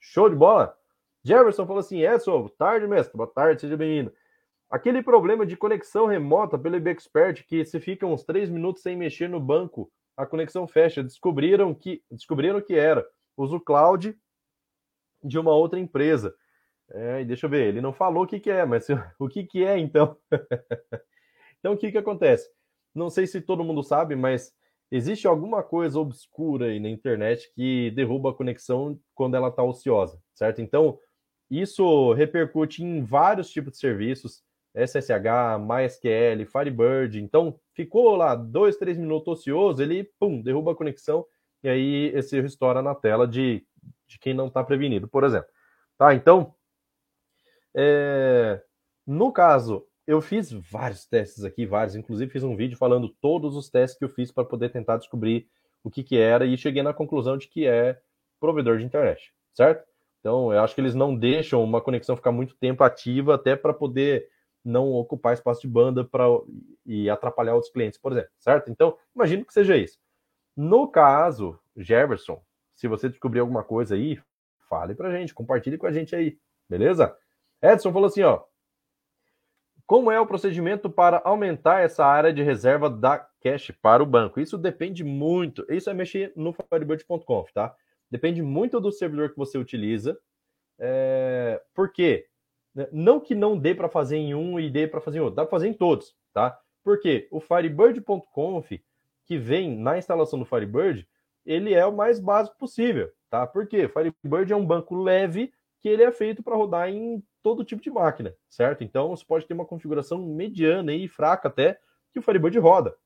[0.00, 0.76] Show de bola?
[1.22, 3.16] Jefferson falou assim: é, sou tarde, mestre.
[3.16, 4.12] Boa tarde, seja bem-vindo.
[4.70, 9.28] Aquele problema de conexão remota pelo IBExpert, que se fica uns três minutos sem mexer
[9.28, 11.02] no banco, a conexão fecha.
[11.02, 13.06] Descobriram que descobriram que era.
[13.36, 14.16] Uso cloud
[15.22, 16.34] de uma outra empresa.
[16.90, 18.86] É, deixa eu ver, ele não falou o que, que é, mas
[19.18, 20.16] o que, que é então?
[21.58, 22.48] então o que, que acontece?
[22.94, 24.52] Não sei se todo mundo sabe, mas
[24.90, 30.20] existe alguma coisa obscura aí na internet que derruba a conexão quando ela está ociosa,
[30.34, 30.60] certo?
[30.60, 30.98] Então,
[31.50, 34.42] isso repercute em vários tipos de serviços,
[34.74, 37.22] SSH, MySQL, Firebird.
[37.22, 41.24] Então, ficou lá dois, três minutos ocioso, ele, pum, derruba a conexão
[41.62, 43.66] e aí esse erro estoura na tela de,
[44.06, 45.48] de quem não está prevenido, por exemplo.
[45.96, 46.54] Tá, então,
[47.74, 48.60] é,
[49.06, 53.70] no caso, eu fiz vários testes aqui, vários, inclusive fiz um vídeo falando todos os
[53.70, 55.48] testes que eu fiz para poder tentar descobrir
[55.82, 57.98] o que, que era e cheguei na conclusão de que é
[58.38, 59.86] provedor de internet, certo?
[60.20, 63.72] Então, eu acho que eles não deixam uma conexão ficar muito tempo ativa até para
[63.72, 64.28] poder
[64.64, 66.24] não ocupar espaço de banda para
[66.86, 68.70] e atrapalhar outros clientes, por exemplo, certo?
[68.70, 69.98] Então, imagino que seja isso.
[70.56, 72.42] No caso, Jefferson,
[72.74, 74.20] se você descobrir alguma coisa aí,
[74.68, 76.38] fale para a gente, compartilhe com a gente aí,
[76.68, 77.16] beleza?
[77.62, 78.42] Edson falou assim, ó.
[79.86, 84.40] Como é o procedimento para aumentar essa área de reserva da cache para o banco?
[84.40, 85.66] Isso depende muito.
[85.68, 87.74] Isso é mexer no Firebird.conf, tá?
[88.10, 90.18] Depende muito do servidor que você utiliza.
[90.78, 91.60] É...
[91.74, 92.26] Por quê?
[92.92, 95.42] Não que não dê para fazer em um e dê para fazer em outro, dá
[95.42, 96.58] para fazer em todos, tá?
[96.82, 98.72] Porque o Firebird.conf,
[99.24, 101.08] que vem na instalação do Firebird,
[101.46, 103.46] ele é o mais básico possível, tá?
[103.46, 107.64] Porque o Firebird é um banco leve que ele é feito para rodar em todo
[107.64, 108.82] tipo de máquina, certo?
[108.82, 111.78] Então você pode ter uma configuração mediana e fraca até
[112.12, 112.96] que o Firebird roda.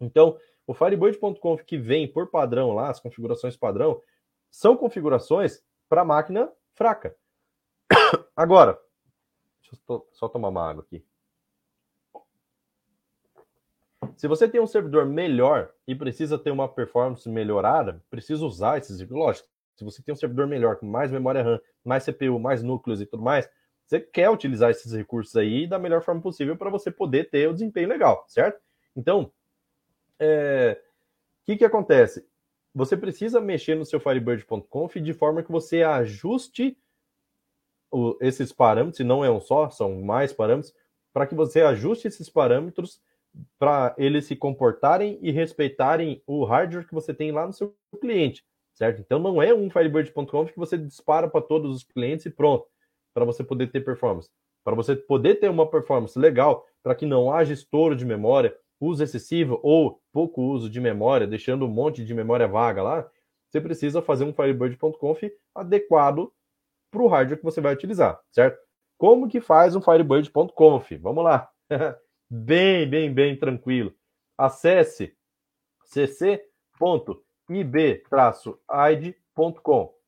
[0.00, 0.36] Então,
[0.66, 4.00] o Firebird.conf que vem por padrão lá, as configurações padrão,
[4.50, 7.16] são configurações para máquina fraca.
[8.36, 8.78] Agora,
[9.72, 11.04] deixa eu só tomar uma água aqui.
[14.16, 19.08] Se você tem um servidor melhor e precisa ter uma performance melhorada, precisa usar esses.
[19.08, 23.00] Lógico, se você tem um servidor melhor, com mais memória RAM, mais CPU, mais núcleos
[23.00, 23.48] e tudo mais,
[23.86, 27.52] você quer utilizar esses recursos aí da melhor forma possível para você poder ter o
[27.52, 28.60] desempenho legal, certo?
[28.94, 29.32] Então, o
[30.18, 30.80] é...
[31.44, 32.26] que, que acontece?
[32.74, 36.78] Você precisa mexer no seu Firebird.conf de forma que você ajuste
[37.92, 40.74] o, esses parâmetros, e não é um só, são mais parâmetros,
[41.12, 43.00] para que você ajuste esses parâmetros
[43.58, 48.44] para eles se comportarem e respeitarem o hardware que você tem lá no seu cliente,
[48.74, 49.00] certo?
[49.00, 52.66] Então não é um Firebird.conf que você dispara para todos os clientes e pronto
[53.14, 54.30] para você poder ter performance.
[54.64, 59.02] Para você poder ter uma performance legal, para que não haja estouro de memória, uso
[59.02, 63.10] excessivo ou pouco uso de memória, deixando um monte de memória vaga lá,
[63.48, 65.22] você precisa fazer um Firebird.conf
[65.54, 66.32] adequado
[66.92, 68.60] para o hardware que você vai utilizar, certo?
[68.98, 70.92] Como que faz um Firebird.conf?
[71.00, 71.50] Vamos lá.
[72.30, 73.92] bem, bem, bem tranquilo.
[74.38, 75.16] Acesse
[77.48, 79.24] ib-aid.com,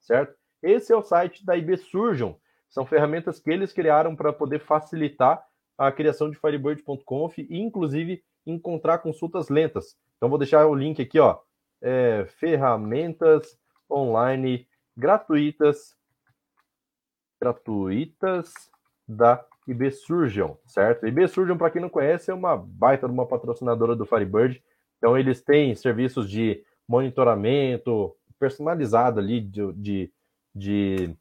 [0.01, 0.37] certo?
[0.62, 2.35] Esse é o site da IB Surgeon.
[2.68, 5.45] São ferramentas que eles criaram para poder facilitar
[5.76, 9.97] a criação de Firebird.conf e, inclusive, encontrar consultas lentas.
[10.16, 11.39] Então, vou deixar o link aqui, ó.
[11.82, 13.59] É, ferramentas
[13.91, 14.66] online
[14.97, 15.95] gratuitas
[17.41, 18.53] gratuitas
[19.07, 21.07] da IB Surgeon, certo?
[21.07, 24.62] IB Surgeon, para quem não conhece, é uma baita de uma patrocinadora do Firebird.
[24.99, 30.12] Então, eles têm serviços de monitoramento personalizado ali de, de,
[30.55, 31.16] de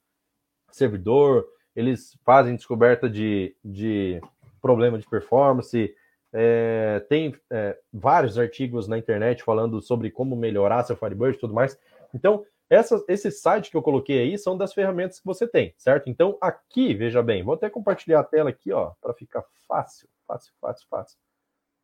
[0.71, 1.45] servidor,
[1.75, 4.21] eles fazem descoberta de, de
[4.61, 5.93] problema de performance,
[6.33, 11.53] é, tem é, vários artigos na internet falando sobre como melhorar seu Firebird e tudo
[11.53, 11.77] mais.
[12.13, 12.43] Então,
[12.73, 16.09] essas, esse site que eu coloquei aí são das ferramentas que você tem, certo?
[16.09, 20.53] Então, aqui, veja bem, vou até compartilhar a tela aqui, ó, para ficar fácil, fácil,
[20.59, 21.19] fácil, fácil.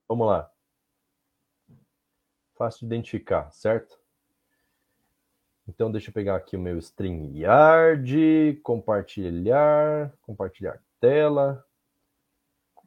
[0.08, 0.52] Vamos lá.
[2.56, 4.00] Fácil de identificar, certo?
[5.68, 11.64] Então, deixa eu pegar aqui o meu StreamYard, compartilhar, compartilhar tela,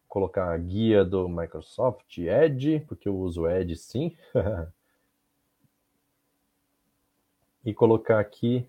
[0.09, 4.16] colocar a guia do Microsoft Edge, porque eu uso Edge sim.
[7.65, 8.67] e colocar aqui.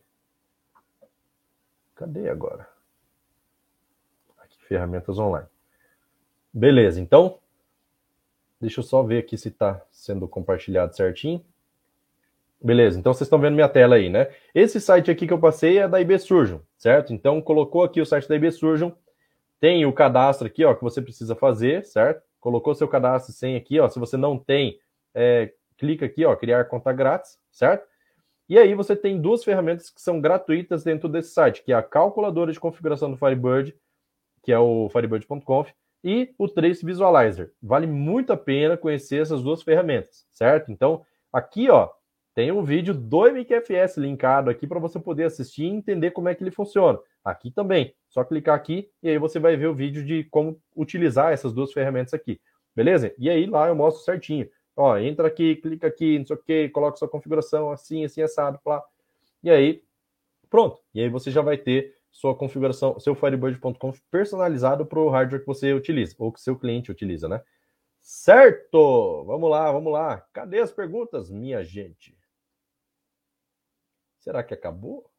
[1.95, 2.67] Cadê agora?
[4.39, 5.47] Aqui, ferramentas online.
[6.53, 7.39] Beleza, então.
[8.59, 11.43] Deixa eu só ver aqui se está sendo compartilhado certinho.
[12.61, 14.33] Beleza, então vocês estão vendo minha tela aí, né?
[14.55, 17.11] Esse site aqui que eu passei é da IB Surgeon, certo?
[17.11, 18.91] Então colocou aqui o site da IB Surgeon,
[19.59, 22.23] tem o cadastro aqui, ó, que você precisa fazer, certo?
[22.39, 23.89] Colocou seu cadastro sem aqui, ó.
[23.89, 24.79] Se você não tem,
[25.13, 27.85] é, clica aqui, ó, criar conta grátis, certo?
[28.49, 31.83] E aí você tem duas ferramentas que são gratuitas dentro desse site, que é a
[31.83, 33.75] calculadora de configuração do Firebird,
[34.43, 35.71] que é o firebird.conf,
[36.03, 37.53] e o Trace Visualizer.
[37.61, 40.71] Vale muito a pena conhecer essas duas ferramentas, certo?
[40.71, 41.89] Então, aqui, ó,
[42.35, 46.35] tem um vídeo do MQFS linkado aqui para você poder assistir e entender como é
[46.35, 46.99] que ele funciona.
[47.23, 51.31] Aqui também, só clicar aqui e aí você vai ver o vídeo de como utilizar
[51.31, 52.41] essas duas ferramentas aqui.
[52.75, 53.13] Beleza?
[53.17, 54.49] E aí lá eu mostro certinho.
[54.75, 58.59] Ó, entra aqui, clica aqui, não sei o que, coloca sua configuração assim, assim, assado,
[58.65, 58.83] lá.
[59.43, 59.83] E aí,
[60.49, 60.81] pronto.
[60.93, 65.47] E aí você já vai ter sua configuração, seu Firebird.com personalizado para o hardware que
[65.47, 67.41] você utiliza, ou que seu cliente utiliza, né?
[68.01, 69.23] Certo!
[69.25, 70.21] Vamos lá, vamos lá.
[70.33, 72.17] Cadê as perguntas, minha gente?
[74.19, 75.09] Será que acabou?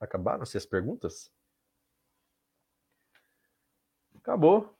[0.00, 1.32] Acabaram-se as perguntas?
[4.16, 4.74] Acabou.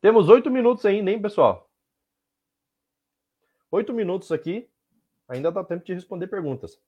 [0.00, 1.63] Temos oito minutos ainda, hein, pessoal?
[3.74, 4.70] Oito minutos aqui,
[5.26, 6.80] ainda dá tempo de responder perguntas.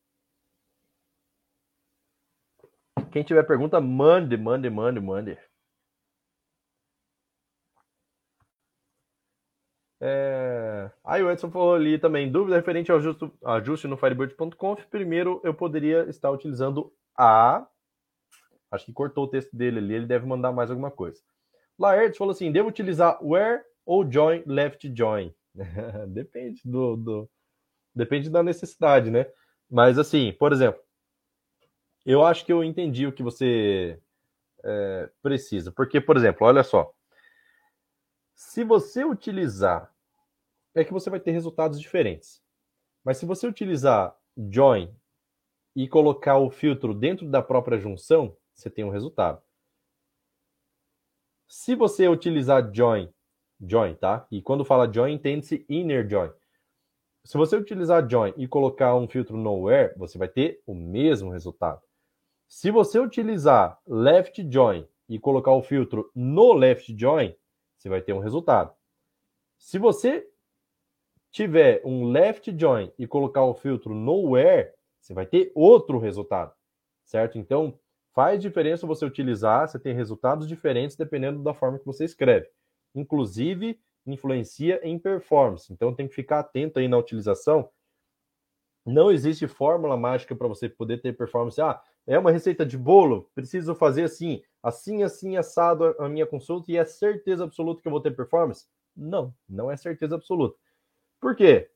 [3.10, 5.36] Quem tiver pergunta, mande, mande, mande, mande.
[10.00, 10.88] É...
[11.02, 13.00] Aí o Edson falou ali também, dúvida referente ao
[13.56, 14.86] ajuste, no Firebird.conf.
[14.86, 17.66] Primeiro, eu poderia estar utilizando a...
[18.70, 21.20] Acho que cortou o texto dele ali, ele deve mandar mais alguma coisa.
[21.76, 25.34] Laertes falou assim, devo utilizar where ou join left join?
[26.08, 27.30] depende do, do,
[27.94, 29.26] depende da necessidade, né?
[29.70, 30.80] Mas assim, por exemplo,
[32.04, 34.00] eu acho que eu entendi o que você
[34.64, 35.72] é, precisa.
[35.72, 36.92] Porque, por exemplo, olha só.
[38.34, 39.92] Se você utilizar,
[40.74, 42.42] é que você vai ter resultados diferentes.
[43.02, 44.16] Mas se você utilizar
[44.50, 44.94] join
[45.74, 49.42] e colocar o filtro dentro da própria junção, você tem um resultado.
[51.48, 53.12] Se você utilizar join
[53.60, 54.26] join, tá?
[54.30, 56.30] E quando fala join, entende-se inner join.
[57.24, 61.80] Se você utilizar join e colocar um filtro nowhere, você vai ter o mesmo resultado.
[62.46, 67.34] Se você utilizar left join e colocar o filtro no left join,
[67.76, 68.72] você vai ter um resultado.
[69.58, 70.28] Se você
[71.32, 76.54] tiver um left join e colocar o filtro nowhere, você vai ter outro resultado,
[77.04, 77.38] certo?
[77.38, 77.78] Então,
[78.14, 82.48] faz diferença você utilizar, você tem resultados diferentes dependendo da forma que você escreve
[82.96, 85.72] inclusive influencia em performance.
[85.72, 87.68] Então tem que ficar atento aí na utilização.
[88.84, 91.60] Não existe fórmula mágica para você poder ter performance.
[91.60, 96.70] Ah, é uma receita de bolo, preciso fazer assim, assim, assim, assado a minha consulta
[96.70, 98.66] e é certeza absoluta que eu vou ter performance?
[98.96, 100.56] Não, não é certeza absoluta.
[101.20, 101.68] Por quê?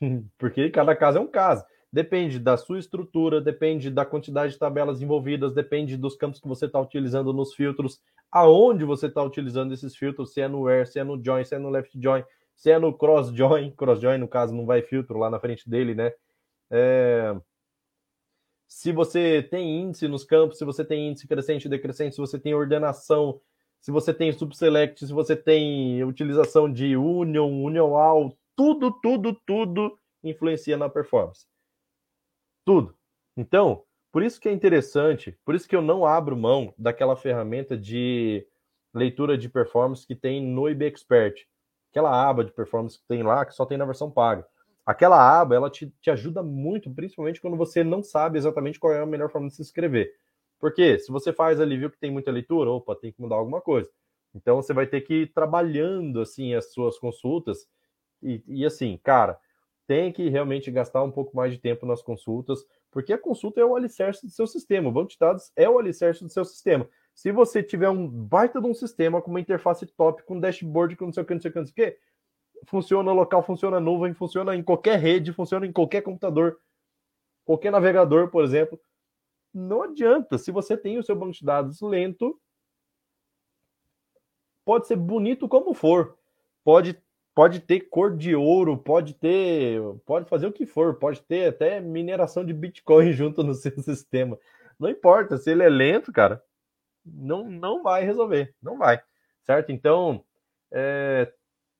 [0.36, 1.64] Porque cada caso é um caso.
[1.90, 6.66] Depende da sua estrutura, depende da quantidade de tabelas envolvidas, depende dos campos que você
[6.66, 7.98] está utilizando nos filtros,
[8.30, 11.54] aonde você está utilizando esses filtros, se é no where, se é no join, se
[11.54, 12.24] é no left join,
[12.54, 15.68] se é no cross join, cross join no caso não vai filtro lá na frente
[15.68, 16.12] dele, né?
[16.70, 17.34] É...
[18.66, 22.38] Se você tem índice nos campos, se você tem índice crescente e decrescente, se você
[22.38, 23.40] tem ordenação,
[23.80, 29.98] se você tem subselect, se você tem utilização de union, union all, tudo, tudo, tudo
[30.22, 31.46] influencia na performance.
[32.64, 32.94] Tudo.
[33.36, 33.84] Então,
[34.18, 38.44] por isso que é interessante, por isso que eu não abro mão daquela ferramenta de
[38.92, 41.46] leitura de performance que tem no IB Expert.
[41.92, 44.44] Aquela aba de performance que tem lá, que só tem na versão paga.
[44.84, 49.00] Aquela aba, ela te, te ajuda muito, principalmente quando você não sabe exatamente qual é
[49.00, 50.12] a melhor forma de se inscrever.
[50.58, 53.60] Porque se você faz ali, viu que tem muita leitura, opa, tem que mudar alguma
[53.60, 53.88] coisa.
[54.34, 57.68] Então você vai ter que ir trabalhando assim as suas consultas
[58.20, 59.38] e, e assim, cara,
[59.88, 63.64] tem que realmente gastar um pouco mais de tempo nas consultas, porque a consulta é
[63.64, 64.90] o alicerce do seu sistema.
[64.90, 66.86] O banco de dados é o alicerce do seu sistema.
[67.14, 71.06] Se você tiver um baita de um sistema com uma interface top, com dashboard, com
[71.06, 71.98] não sei o que, não sei o que, não sei o que,
[72.66, 76.60] funciona local, funciona nuvem, funciona em qualquer rede, funciona em qualquer computador,
[77.46, 78.78] qualquer navegador, por exemplo.
[79.54, 80.36] Não adianta.
[80.36, 82.38] Se você tem o seu banco de dados lento,
[84.66, 86.18] pode ser bonito como for,
[86.62, 87.02] pode
[87.38, 91.80] pode ter cor de ouro, pode ter, pode fazer o que for, pode ter até
[91.80, 94.36] mineração de Bitcoin junto no seu sistema.
[94.76, 96.42] Não importa, se ele é lento, cara,
[97.04, 99.00] não, não vai resolver, não vai,
[99.44, 99.70] certo?
[99.70, 100.24] Então,
[100.72, 101.32] é,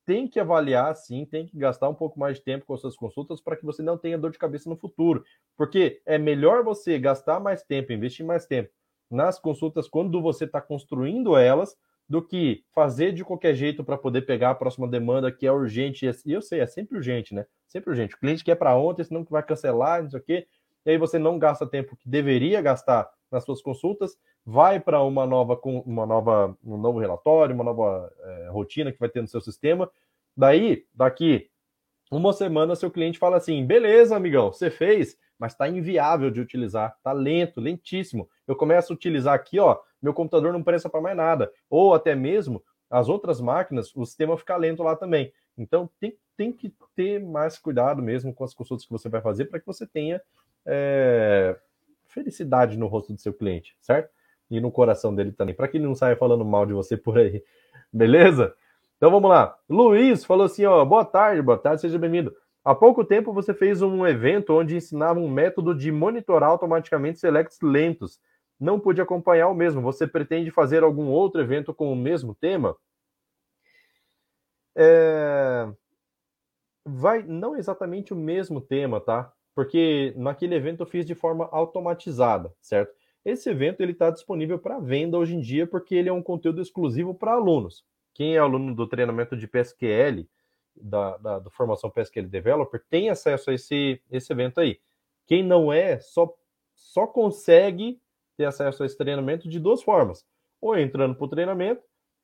[0.06, 3.40] tem que avaliar, sim, tem que gastar um pouco mais de tempo com suas consultas
[3.40, 5.24] para que você não tenha dor de cabeça no futuro,
[5.56, 8.70] porque é melhor você gastar mais tempo, investir mais tempo
[9.10, 11.76] nas consultas quando você está construindo elas,
[12.08, 16.06] do que fazer de qualquer jeito para poder pegar a próxima demanda que é urgente.
[16.24, 17.44] E eu sei, é sempre urgente, né?
[17.66, 18.14] Sempre urgente.
[18.14, 20.46] O cliente quer para ontem, senão que vai cancelar, não sei o quê.
[20.86, 25.26] E aí você não gasta tempo que deveria gastar nas suas consultas, vai para uma
[25.26, 29.42] nova, uma nova, um novo relatório, uma nova é, rotina que vai ter no seu
[29.42, 29.90] sistema.
[30.34, 31.50] Daí, daqui
[32.10, 36.94] uma semana, seu cliente fala assim: beleza, amigão, você fez, mas está inviável de utilizar,
[36.96, 38.28] está lento, lentíssimo.
[38.46, 41.52] Eu começo a utilizar aqui, ó, meu computador não presta para mais nada.
[41.68, 45.32] Ou até mesmo as outras máquinas, o sistema fica lento lá também.
[45.56, 49.46] Então tem, tem que ter mais cuidado mesmo com as consultas que você vai fazer
[49.46, 50.20] para que você tenha
[50.64, 51.56] é,
[52.06, 54.10] felicidade no rosto do seu cliente, certo?
[54.50, 57.18] E no coração dele também, para que ele não saia falando mal de você por
[57.18, 57.42] aí.
[57.92, 58.54] Beleza?
[58.96, 59.56] Então vamos lá.
[59.68, 62.34] Luiz falou assim: ó, boa tarde, boa tarde, seja bem-vindo.
[62.64, 67.60] Há pouco tempo você fez um evento onde ensinava um método de monitorar automaticamente selects
[67.62, 68.20] lentos
[68.58, 69.80] não pude acompanhar o mesmo.
[69.82, 72.76] Você pretende fazer algum outro evento com o mesmo tema?
[74.76, 75.68] É...
[76.84, 79.32] Vai, não exatamente o mesmo tema, tá?
[79.54, 82.94] Porque naquele evento eu fiz de forma automatizada, certo?
[83.24, 86.62] Esse evento ele está disponível para venda hoje em dia porque ele é um conteúdo
[86.62, 87.84] exclusivo para alunos.
[88.14, 90.26] Quem é aluno do treinamento de PSQL,
[90.74, 94.80] da, da, formação PSQL Developer, tem acesso a esse, esse evento aí.
[95.26, 96.32] Quem não é, só,
[96.74, 98.00] só consegue
[98.38, 100.24] ter acesso a esse treinamento de duas formas.
[100.60, 101.82] Ou entrando para o treinamento,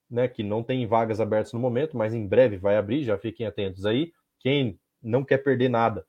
[0.08, 3.46] né, que não tem vagas abertas no momento, mas em breve vai abrir, já fiquem
[3.46, 4.12] atentos aí.
[4.38, 6.06] Quem não quer perder nada,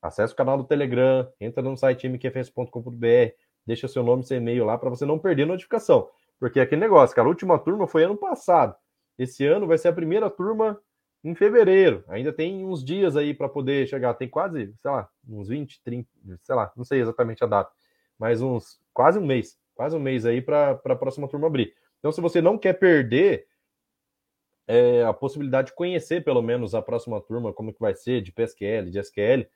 [0.00, 3.34] acesse o canal do Telegram, entra no site mqfs.com.br,
[3.66, 6.08] deixa seu nome e seu e-mail lá para você não perder notificação.
[6.40, 8.74] Porque é aquele negócio, cara, a última turma foi ano passado.
[9.18, 10.80] Esse ano vai ser a primeira turma
[11.22, 12.02] em fevereiro.
[12.08, 14.14] Ainda tem uns dias aí para poder chegar.
[14.14, 16.08] Tem quase, sei lá, uns 20, 30,
[16.42, 17.70] sei lá, não sei exatamente a data
[18.18, 21.74] mais uns quase um mês, quase um mês aí para a próxima turma abrir.
[21.98, 23.46] Então, se você não quer perder
[24.66, 28.32] é, a possibilidade de conhecer pelo menos a próxima turma, como que vai ser, de
[28.32, 29.46] PSQL, de SQL,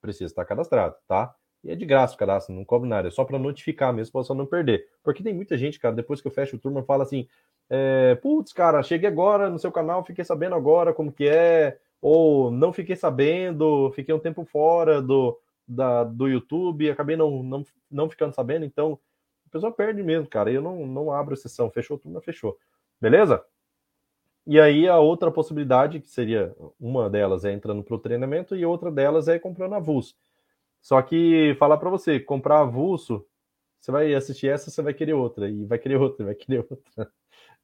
[0.00, 1.34] precisa estar cadastrado, tá?
[1.64, 4.22] E é de graça o cadastro, não cobre nada, é só para notificar mesmo, para
[4.22, 4.86] você não perder.
[5.02, 7.26] Porque tem muita gente, cara, depois que eu fecho o turma, fala assim:
[7.68, 12.50] é, putz, cara, cheguei agora no seu canal, fiquei sabendo agora como que é, ou
[12.50, 18.10] não fiquei sabendo, fiquei um tempo fora do, da, do YouTube, acabei não, não, não
[18.10, 18.98] ficando sabendo, então
[19.46, 20.50] a pessoa perde mesmo, cara.
[20.50, 22.58] Eu não, não abro sessão, fechou tudo, fechou.
[23.00, 23.44] Beleza?
[24.46, 28.64] E aí a outra possibilidade, que seria uma delas é entrando para o treinamento e
[28.64, 30.14] outra delas é comprando avulso.
[30.80, 33.26] Só que falar para você, comprar avulso,
[33.80, 37.10] você vai assistir essa, você vai querer outra, e vai querer outra, vai querer outra.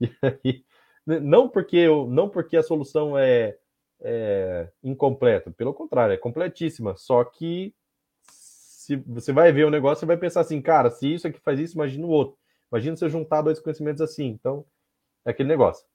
[0.00, 0.64] E aí,
[1.07, 3.57] não porque não porque a solução é,
[4.00, 7.72] é incompleta, pelo contrário, é completíssima, só que
[8.83, 11.61] se você vai ver o negócio, você vai pensar assim, cara, se isso aqui faz
[11.61, 12.37] isso, imagina o outro.
[12.70, 14.26] Imagina você juntar dois conhecimentos assim.
[14.26, 14.64] Então,
[15.24, 15.87] é aquele negócio.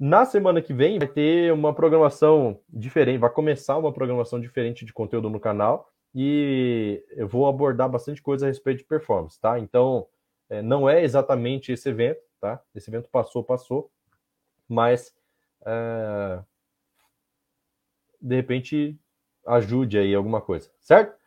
[0.00, 4.92] Na semana que vem vai ter uma programação diferente, vai começar uma programação diferente de
[4.92, 9.58] conteúdo no canal e eu vou abordar bastante coisa a respeito de performance, tá?
[9.58, 10.06] Então,
[10.48, 12.60] é, não é exatamente esse evento, tá?
[12.74, 13.90] Esse evento passou, passou,
[14.68, 15.14] mas
[15.66, 16.42] é,
[18.20, 18.98] de repente
[19.46, 21.17] ajude aí alguma coisa, certo?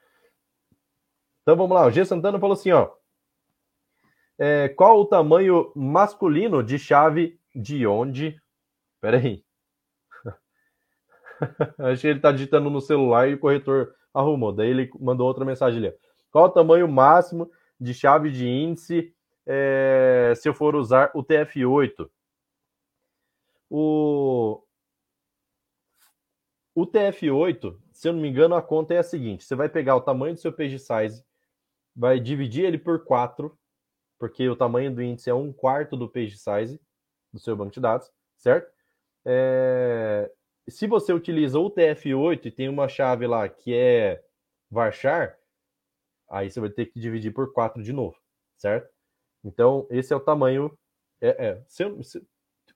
[1.41, 2.91] Então vamos lá, o G Santana falou assim, ó.
[4.37, 8.41] É, qual o tamanho masculino de chave de onde?
[8.99, 9.43] Peraí.
[11.77, 14.51] Acho que ele está digitando no celular e o corretor arrumou.
[14.51, 15.95] Daí ele mandou outra mensagem ali.
[16.31, 19.13] Qual o tamanho máximo de chave de índice
[19.45, 22.09] é, se eu for usar o TF8?
[23.69, 24.61] O,
[26.75, 29.95] o TF8, se eu não me engano, a conta é a seguinte: você vai pegar
[29.95, 31.23] o tamanho do seu page size,
[31.95, 33.57] vai dividir ele por 4,
[34.19, 36.79] porque o tamanho do índice é um quarto do page size
[37.33, 38.71] do seu banco de dados, certo?
[39.25, 40.31] É,
[40.67, 44.23] se você utiliza o TF8 e tem uma chave lá que é
[44.69, 45.37] varchar,
[46.29, 48.17] aí você vai ter que dividir por 4 de novo,
[48.57, 48.89] certo?
[49.43, 50.77] Então, esse é o tamanho.
[51.19, 52.27] É, é se se,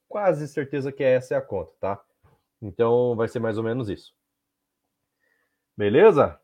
[0.08, 2.04] quase certeza que essa é a conta, tá?
[2.62, 4.14] Então, vai ser mais ou menos isso.
[5.78, 6.40] Beleza?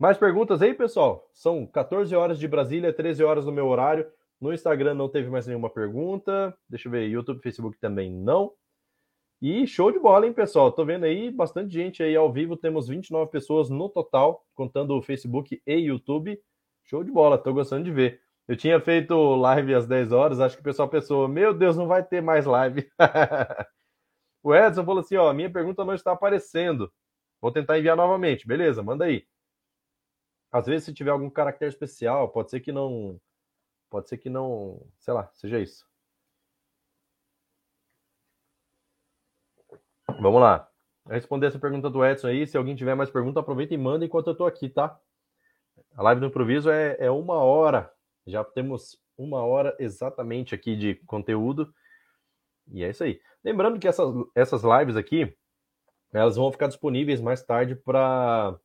[0.00, 1.28] Mais perguntas aí, pessoal?
[1.30, 4.10] São 14 horas de Brasília, 13 horas no meu horário.
[4.40, 6.56] No Instagram não teve mais nenhuma pergunta.
[6.66, 8.50] Deixa eu ver, YouTube, Facebook também não.
[9.42, 10.72] E show de bola, hein, pessoal?
[10.72, 12.56] Tô vendo aí bastante gente aí ao vivo.
[12.56, 16.40] Temos 29 pessoas no total, contando o Facebook e YouTube.
[16.84, 18.22] Show de bola, tô gostando de ver.
[18.48, 21.86] Eu tinha feito live às 10 horas, acho que o pessoal pensou: meu Deus, não
[21.86, 22.90] vai ter mais live.
[24.42, 26.90] o Edson falou assim: ó, minha pergunta não está aparecendo.
[27.38, 28.46] Vou tentar enviar novamente.
[28.46, 29.26] Beleza, manda aí.
[30.52, 33.20] Às vezes, se tiver algum caractere especial, pode ser que não.
[33.88, 34.80] Pode ser que não.
[34.98, 35.88] Sei lá, seja isso.
[40.20, 40.68] Vamos lá.
[41.08, 42.46] Responder essa pergunta do Edson aí.
[42.46, 44.98] Se alguém tiver mais pergunta, aproveita e manda enquanto eu tô aqui, tá?
[45.96, 47.92] A live do improviso é, é uma hora.
[48.26, 51.72] Já temos uma hora exatamente aqui de conteúdo.
[52.68, 53.20] E é isso aí.
[53.42, 55.36] Lembrando que essas, essas lives aqui,
[56.12, 58.58] elas vão ficar disponíveis mais tarde para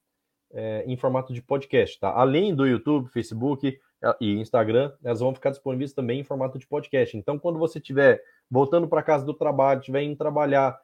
[0.51, 2.11] é, em formato de podcast, tá?
[2.11, 6.67] Além do YouTube, Facebook é, e Instagram, elas vão ficar disponíveis também em formato de
[6.67, 7.17] podcast.
[7.17, 10.79] Então, quando você estiver voltando para casa do trabalho, estiver indo trabalhar,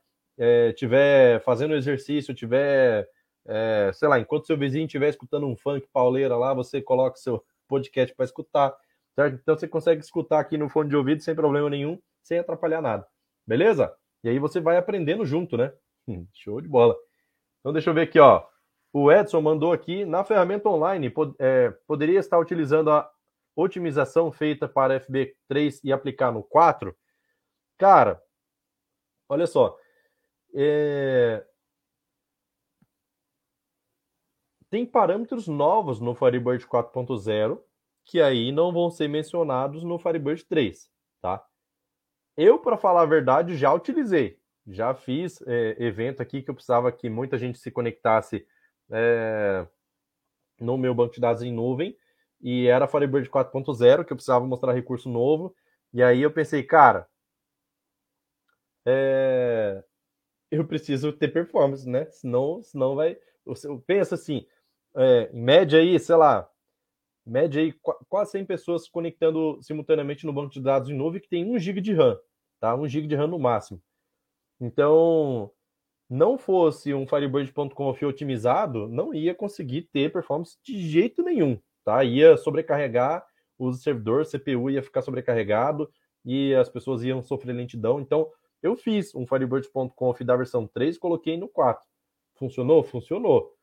[0.70, 3.08] estiver é, fazendo exercício, estiver,
[3.46, 7.44] é, sei lá, enquanto seu vizinho estiver escutando um funk pauleira lá, você coloca seu
[7.68, 8.76] podcast para escutar,
[9.16, 9.40] certo?
[9.42, 13.08] Então você consegue escutar aqui no fone de ouvido sem problema nenhum, sem atrapalhar nada,
[13.46, 13.94] beleza?
[14.24, 15.72] E aí você vai aprendendo junto, né?
[16.34, 16.96] Show de bola.
[17.60, 18.51] Então deixa eu ver aqui, ó.
[18.94, 23.10] O Edson mandou aqui, na ferramenta online, pod é, poderia estar utilizando a
[23.56, 26.96] otimização feita para FB3 e aplicar no 4?
[27.78, 28.22] Cara,
[29.30, 29.78] olha só.
[30.54, 31.46] É...
[34.70, 37.62] Tem parâmetros novos no Firebird 4.0
[38.06, 40.90] que aí não vão ser mencionados no Firebird 3,
[41.22, 41.46] tá?
[42.36, 44.40] Eu, para falar a verdade, já utilizei.
[44.68, 48.46] Já fiz é, evento aqui que eu precisava que muita gente se conectasse
[48.92, 49.66] é,
[50.60, 51.96] no meu banco de dados em nuvem
[52.42, 55.56] e era Firebird 4.0 que eu precisava mostrar recurso novo.
[55.94, 57.08] E aí eu pensei, cara,
[58.86, 59.84] é,
[60.52, 62.06] eu preciso ter performance, né?
[62.12, 63.18] Senão, senão vai.
[63.86, 64.46] Pensa assim,
[64.96, 66.50] é, em média aí, sei lá,
[67.26, 67.74] média aí
[68.10, 71.82] quase 100 pessoas conectando simultaneamente no banco de dados em nuvem que tem 1 GB
[71.82, 72.20] de RAM,
[72.60, 72.76] tá?
[72.76, 73.82] 1 GB de RAM no máximo.
[74.60, 75.52] Então,
[76.12, 82.04] não fosse um Firebird.conf otimizado, não ia conseguir ter performance de jeito nenhum, tá?
[82.04, 83.26] Ia sobrecarregar
[83.58, 85.90] o servidor, CPU ia ficar sobrecarregado
[86.26, 88.02] e as pessoas iam sofrer lentidão.
[88.02, 88.30] Então,
[88.62, 91.82] eu fiz um Firebird.conf da versão 3 e coloquei no 4.
[92.36, 92.84] Funcionou?
[92.84, 93.56] Funcionou.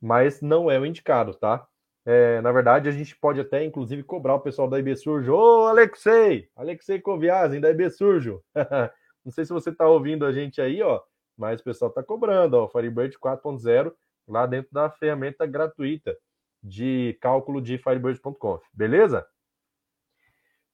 [0.00, 1.68] Mas não é o indicado, tá?
[2.06, 5.34] É, na verdade, a gente pode até, inclusive, cobrar o pessoal da IB Surjo.
[5.34, 6.48] Ô, Alexei!
[6.56, 8.42] Alexei Koviazin, da IB Surjo.
[9.22, 11.02] não sei se você está ouvindo a gente aí, ó
[11.40, 13.94] mas o pessoal está cobrando, ó, Firebird 4.0
[14.28, 16.14] lá dentro da ferramenta gratuita
[16.62, 19.26] de cálculo de Firebird.conf, beleza?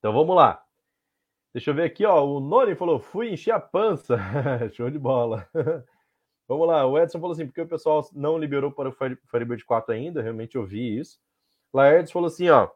[0.01, 0.61] Então vamos lá.
[1.55, 4.19] Deixa eu ver aqui, ó, o Noni falou, fui encher a pança,
[4.75, 5.49] show de bola.
[6.49, 8.97] vamos lá, o Edson falou assim, porque o pessoal não liberou para o
[9.31, 11.21] Firebird 4 ainda, realmente eu vi isso.
[11.73, 12.69] Laertes falou assim, ó,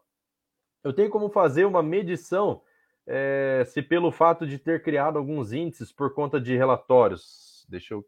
[0.85, 2.63] eu tenho como fazer uma medição
[3.05, 8.05] é, se pelo fato de ter criado alguns índices por conta de relatórios, Deixa eu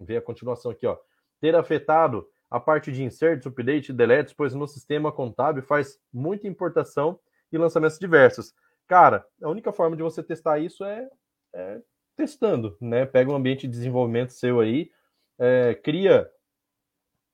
[0.00, 0.98] ver a continuação aqui, ó.
[1.40, 6.48] Ter afetado a parte de inserts, update e deletes, pois no sistema contábil faz muita
[6.48, 7.18] importação
[7.52, 8.54] e lançamentos diversos.
[8.86, 11.08] Cara, a única forma de você testar isso é,
[11.54, 11.80] é
[12.16, 13.06] testando, né?
[13.06, 14.90] Pega um ambiente de desenvolvimento seu aí,
[15.38, 16.28] é, cria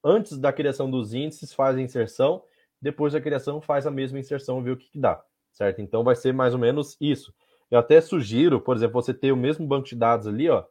[0.04, 2.44] antes da criação dos índices, faz a inserção,
[2.80, 5.80] depois da criação faz a mesma inserção, vê o que, que dá, certo?
[5.80, 7.32] Então vai ser mais ou menos isso.
[7.70, 10.64] Eu até sugiro, por exemplo, você ter o mesmo banco de dados ali, ó,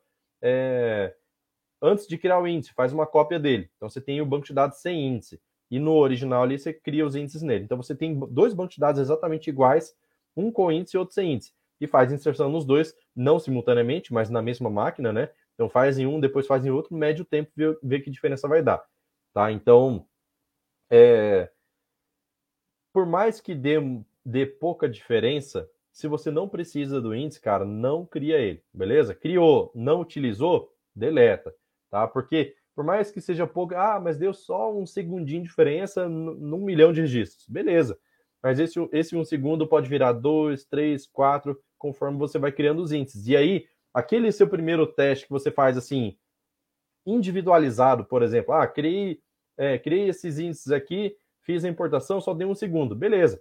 [0.43, 1.15] é,
[1.81, 3.71] antes de criar o índice, faz uma cópia dele.
[3.77, 5.41] Então você tem o banco de dados sem índice.
[5.71, 7.63] E no original ali você cria os índices nele.
[7.63, 9.95] Então você tem dois bancos de dados exatamente iguais,
[10.35, 11.53] um com índice e outro sem índice.
[11.79, 15.29] E faz inserção nos dois, não simultaneamente, mas na mesma máquina, né?
[15.53, 18.47] Então faz em um, depois faz em outro, mede o tempo, vê, vê que diferença
[18.47, 18.83] vai dar,
[19.33, 19.51] tá?
[19.51, 20.05] Então,
[20.89, 21.49] é,
[22.91, 23.77] por mais que dê,
[24.25, 29.13] dê pouca diferença, se você não precisa do índice, cara, não cria ele, beleza?
[29.13, 31.53] Criou, não utilizou, deleta,
[31.89, 32.07] tá?
[32.07, 36.57] Porque por mais que seja pouco, ah, mas deu só um segundinho de diferença num
[36.57, 37.97] milhão de registros, beleza?
[38.41, 42.91] Mas esse, esse um segundo pode virar dois, três, quatro, conforme você vai criando os
[42.91, 43.27] índices.
[43.27, 46.17] E aí, aquele seu primeiro teste que você faz assim,
[47.05, 49.21] individualizado, por exemplo, ah, criei,
[49.55, 53.39] é, criei esses índices aqui, fiz a importação, só dei um segundo, beleza.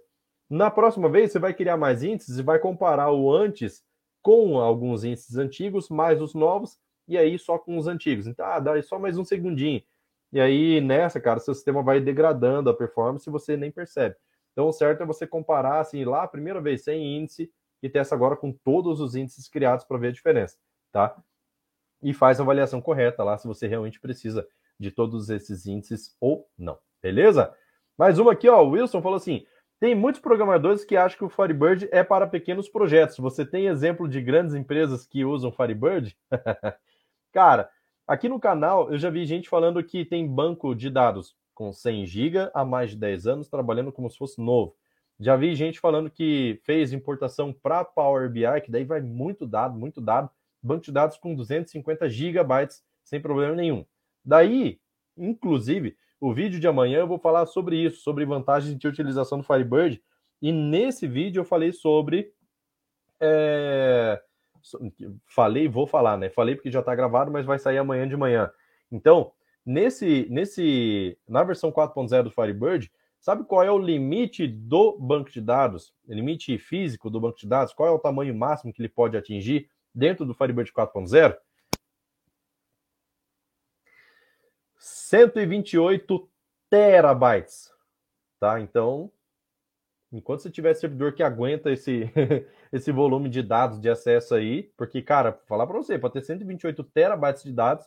[0.53, 3.83] Na próxima vez, você vai criar mais índices e vai comparar o antes
[4.21, 6.77] com alguns índices antigos, mais os novos,
[7.07, 8.27] e aí só com os antigos.
[8.27, 9.81] Então, ah, dá só mais um segundinho.
[10.31, 14.15] E aí, nessa, cara, seu sistema vai degradando a performance e você nem percebe.
[14.51, 17.51] Então, o certo é você comparar, assim, lá a primeira vez sem índice
[17.81, 20.59] e testa agora com todos os índices criados para ver a diferença,
[20.91, 21.19] tá?
[21.99, 24.47] E faz a avaliação correta lá se você realmente precisa
[24.79, 27.51] de todos esses índices ou não, beleza?
[27.97, 29.43] Mais uma aqui, ó, o Wilson falou assim:
[29.83, 33.17] tem muitos programadores que acham que o Firebird é para pequenos projetos.
[33.17, 36.15] Você tem exemplo de grandes empresas que usam Firebird?
[37.33, 37.69] Cara,
[38.07, 42.05] aqui no canal eu já vi gente falando que tem banco de dados com 100
[42.05, 44.73] GB há mais de 10 anos trabalhando como se fosse novo.
[45.19, 49.77] Já vi gente falando que fez importação para Power BI, que daí vai muito dado,
[49.77, 50.29] muito dado,
[50.61, 53.85] banco de dados com 250 gigabytes sem problema nenhum.
[54.23, 54.79] Daí,
[55.17, 59.43] inclusive, o vídeo de amanhã eu vou falar sobre isso, sobre vantagens de utilização do
[59.43, 60.01] Firebird.
[60.41, 62.31] E nesse vídeo eu falei sobre
[63.19, 64.21] é,
[65.25, 66.29] falei, vou falar, né?
[66.29, 68.49] Falei porque já está gravado, mas vai sair amanhã de manhã.
[68.89, 69.33] Então,
[69.65, 75.41] nesse, nesse, na versão 4.0 do Firebird, sabe qual é o limite do banco de
[75.41, 75.93] dados?
[76.07, 77.73] Limite físico do banco de dados?
[77.73, 81.35] Qual é o tamanho máximo que ele pode atingir dentro do Firebird 4.0?
[85.13, 86.27] 128
[86.71, 87.71] terabytes,
[88.39, 88.59] tá?
[88.59, 89.11] Então,
[90.11, 92.11] enquanto você tiver servidor que aguenta esse,
[92.73, 96.83] esse volume de dados de acesso aí, porque, cara, falar para você, para ter 128
[96.85, 97.85] terabytes de dados,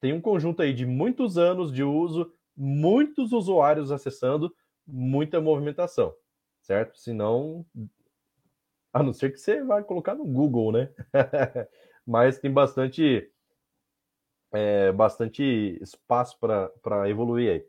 [0.00, 4.52] tem um conjunto aí de muitos anos de uso, muitos usuários acessando,
[4.84, 6.12] muita movimentação,
[6.60, 6.98] certo?
[6.98, 7.64] Senão,
[8.92, 10.90] a não ser que você vai colocar no Google, né?
[12.04, 13.30] Mas tem bastante,
[14.54, 15.42] é, bastante
[15.82, 17.66] espaço para evoluir aí.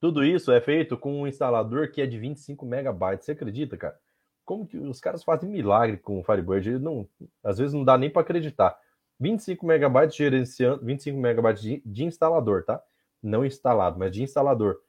[0.00, 3.26] Tudo isso é feito com um instalador que é de 25 megabytes.
[3.26, 3.98] Você acredita, cara?
[4.44, 6.78] Como que os caras fazem milagre com o Firebird?
[6.78, 7.08] Não,
[7.42, 8.78] às vezes não dá nem para acreditar.
[9.18, 12.82] 25 megabytes gerenciando, 25 megabytes de, de, instalador, tá?
[13.22, 14.80] Não instalado, mas de instalador.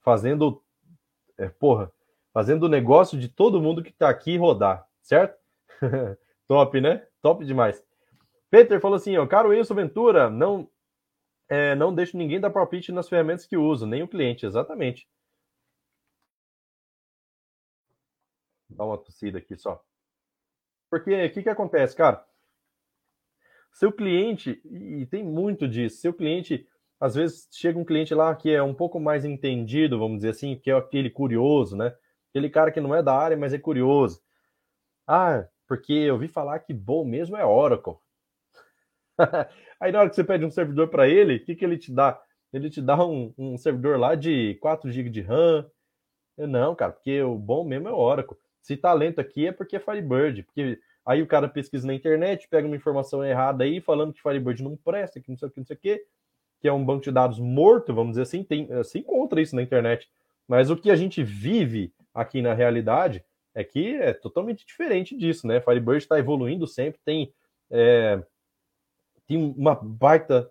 [0.00, 0.62] Fazendo,
[1.36, 1.92] é, porra,
[2.32, 5.38] fazendo o negócio de todo mundo que está aqui rodar, certo?
[6.48, 7.06] Top, né?
[7.20, 7.84] Top demais.
[8.52, 10.68] Peter falou assim, ó, caro Wilson Ventura, não
[11.48, 15.08] é, não deixo ninguém dar palpite nas ferramentas que uso, nem o cliente, exatamente.
[18.68, 19.82] Dá uma tossida aqui só.
[20.90, 22.22] Porque o que, que acontece, cara?
[23.72, 26.68] Seu cliente, e tem muito disso, seu cliente,
[27.00, 30.56] às vezes chega um cliente lá que é um pouco mais entendido, vamos dizer assim,
[30.56, 31.96] que é aquele curioso, né?
[32.28, 34.22] Aquele cara que não é da área, mas é curioso.
[35.06, 38.01] Ah, porque eu vi falar que bom mesmo é Oracle.
[39.80, 41.92] Aí na hora que você pede um servidor para ele, o que, que ele te
[41.92, 42.20] dá?
[42.52, 45.66] Ele te dá um, um servidor lá de 4 GB de RAM.
[46.36, 48.36] Eu, não, cara, porque o bom mesmo é o Oracle.
[48.60, 50.42] Se tá lento aqui é porque é Firebird.
[50.42, 54.62] Porque aí o cara pesquisa na internet, pega uma informação errada aí, falando que Firebird
[54.62, 56.04] não presta, que não sei o que, não sei o que,
[56.60, 59.62] que é um banco de dados morto, vamos dizer assim, tem, se encontra isso na
[59.62, 60.08] internet.
[60.46, 63.24] Mas o que a gente vive aqui na realidade
[63.54, 65.60] é que é totalmente diferente disso, né?
[65.60, 67.32] Firebird está evoluindo sempre, tem
[67.70, 68.22] é,
[69.32, 70.50] tem uma baita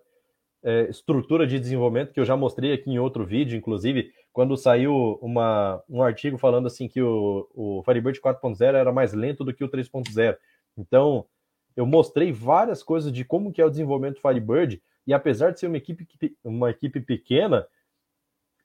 [0.62, 5.18] é, estrutura de desenvolvimento que eu já mostrei aqui em outro vídeo, inclusive, quando saiu
[5.20, 9.64] uma, um artigo falando assim que o, o Firebird 4.0 era mais lento do que
[9.64, 10.36] o 3.0.
[10.76, 11.26] Então,
[11.76, 15.60] eu mostrei várias coisas de como que é o desenvolvimento do Firebird, e apesar de
[15.60, 16.06] ser uma equipe,
[16.44, 17.66] uma equipe pequena,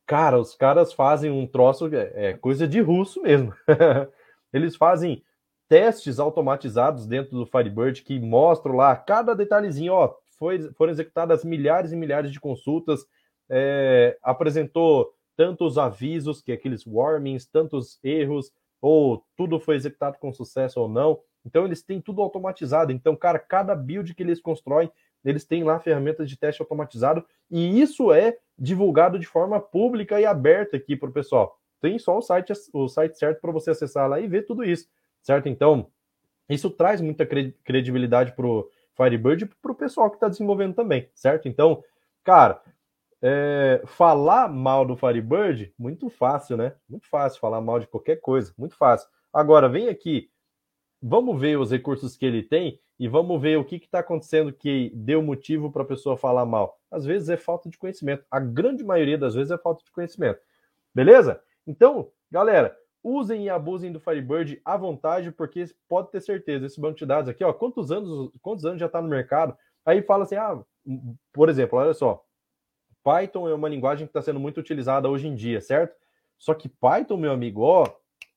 [0.05, 3.53] cara, os caras fazem um troço, é, é coisa de russo mesmo.
[4.53, 5.23] Eles fazem
[5.67, 11.91] testes automatizados dentro do Firebird que mostram lá cada detalhezinho, ó, foi, foram executadas milhares
[11.91, 13.05] e milhares de consultas,
[13.49, 20.33] é, apresentou tantos avisos, que é aqueles warnings, tantos erros, ou tudo foi executado com
[20.33, 21.19] sucesso ou não.
[21.45, 22.91] Então eles têm tudo automatizado.
[22.91, 24.91] Então, cara, cada build que eles constroem,
[25.23, 30.25] eles têm lá ferramentas de teste automatizado e isso é divulgado de forma pública e
[30.25, 31.57] aberta aqui para o pessoal.
[31.79, 34.87] Tem só o site, o site certo para você acessar lá e ver tudo isso
[35.27, 35.49] certo?
[35.49, 35.91] Então,
[36.49, 41.09] Isso traz muita credibilidade para o Firebird e para o pessoal que está desenvolvendo também,
[41.13, 41.49] certo?
[41.49, 41.83] Então,
[42.23, 42.61] cara,
[43.21, 46.73] é, falar mal do Firebird, muito fácil, né?
[46.87, 49.09] Muito fácil falar mal de qualquer coisa, muito fácil.
[49.33, 50.31] Agora, vem aqui,
[51.01, 54.89] vamos ver os recursos que ele tem e vamos ver o que está acontecendo que
[54.95, 56.79] deu motivo para a pessoa falar mal.
[56.89, 58.23] Às vezes é falta de conhecimento.
[58.31, 60.39] A grande maioria das vezes é falta de conhecimento.
[60.95, 61.41] Beleza?
[61.67, 62.73] Então, galera,
[63.07, 67.29] usem e abusem do Firebird à vontade, porque pode ter certeza, esse banco de dados
[67.29, 69.57] aqui, ó, quantos anos, quantos anos já está no mercado?
[69.85, 70.61] Aí fala assim, ah,
[71.31, 72.23] por exemplo, olha só,
[73.03, 75.95] Python é uma linguagem que está sendo muito utilizada hoje em dia, certo?
[76.37, 77.87] Só que Python, meu amigo, ó,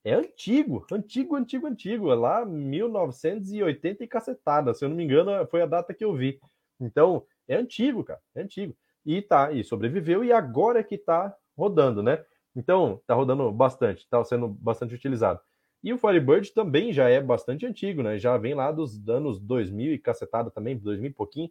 [0.05, 2.10] é antigo, antigo, antigo, antigo.
[2.10, 4.72] É lá 1980 e cacetada.
[4.72, 6.40] Se eu não me engano, foi a data que eu vi.
[6.80, 8.74] Então, é antigo, cara, é antigo.
[9.05, 12.24] E tá, e sobreviveu e agora é que tá rodando, né?
[12.55, 15.40] Então, tá rodando bastante, tá sendo bastante utilizado.
[15.82, 18.18] E o Firebird também já é bastante antigo, né?
[18.18, 21.51] Já vem lá dos anos 2000 e cacetada também, 2000 e pouquinho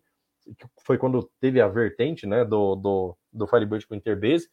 [0.58, 4.50] que foi quando teve a vertente né, do, do, do Firebird com Interbase,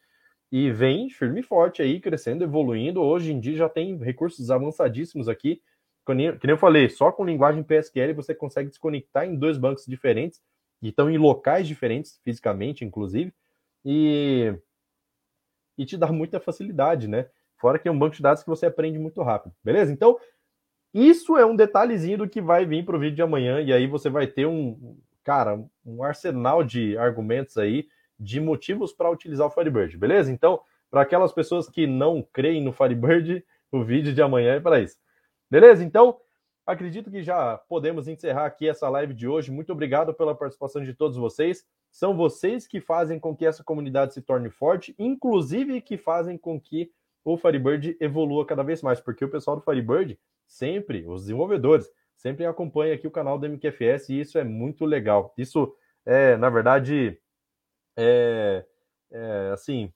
[0.50, 3.00] e vem firme e forte aí, crescendo, evoluindo.
[3.00, 5.60] Hoje em dia já tem recursos avançadíssimos aqui.
[6.06, 10.40] Que nem eu falei, só com linguagem PSQL você consegue desconectar em dois bancos diferentes,
[10.80, 13.32] e estão em locais diferentes, fisicamente, inclusive,
[13.84, 14.54] e,
[15.76, 17.26] e te dá muita facilidade, né?
[17.56, 19.92] Fora que é um banco de dados que você aprende muito rápido, beleza?
[19.92, 20.18] Então,
[20.92, 23.86] isso é um detalhezinho do que vai vir para o vídeo de amanhã, e aí
[23.86, 27.88] você vai ter um, cara, um arsenal de argumentos aí,
[28.18, 30.32] de motivos para utilizar o Firebird, beleza?
[30.32, 34.80] Então, para aquelas pessoas que não creem no Firebird, o vídeo de amanhã é para
[34.80, 34.96] isso.
[35.50, 35.84] Beleza?
[35.84, 36.18] Então,
[36.66, 39.50] acredito que já podemos encerrar aqui essa live de hoje.
[39.50, 41.64] Muito obrigado pela participação de todos vocês.
[41.96, 46.60] São vocês que fazem com que essa comunidade se torne forte, inclusive que fazem com
[46.60, 46.92] que
[47.24, 52.44] o Firebird evolua cada vez mais, porque o pessoal do Firebird sempre, os desenvolvedores, sempre
[52.44, 55.32] acompanha aqui o canal do MQFS e isso é muito legal.
[55.38, 55.74] Isso
[56.04, 57.18] é, na verdade,
[57.96, 58.66] é,
[59.10, 59.90] é assim,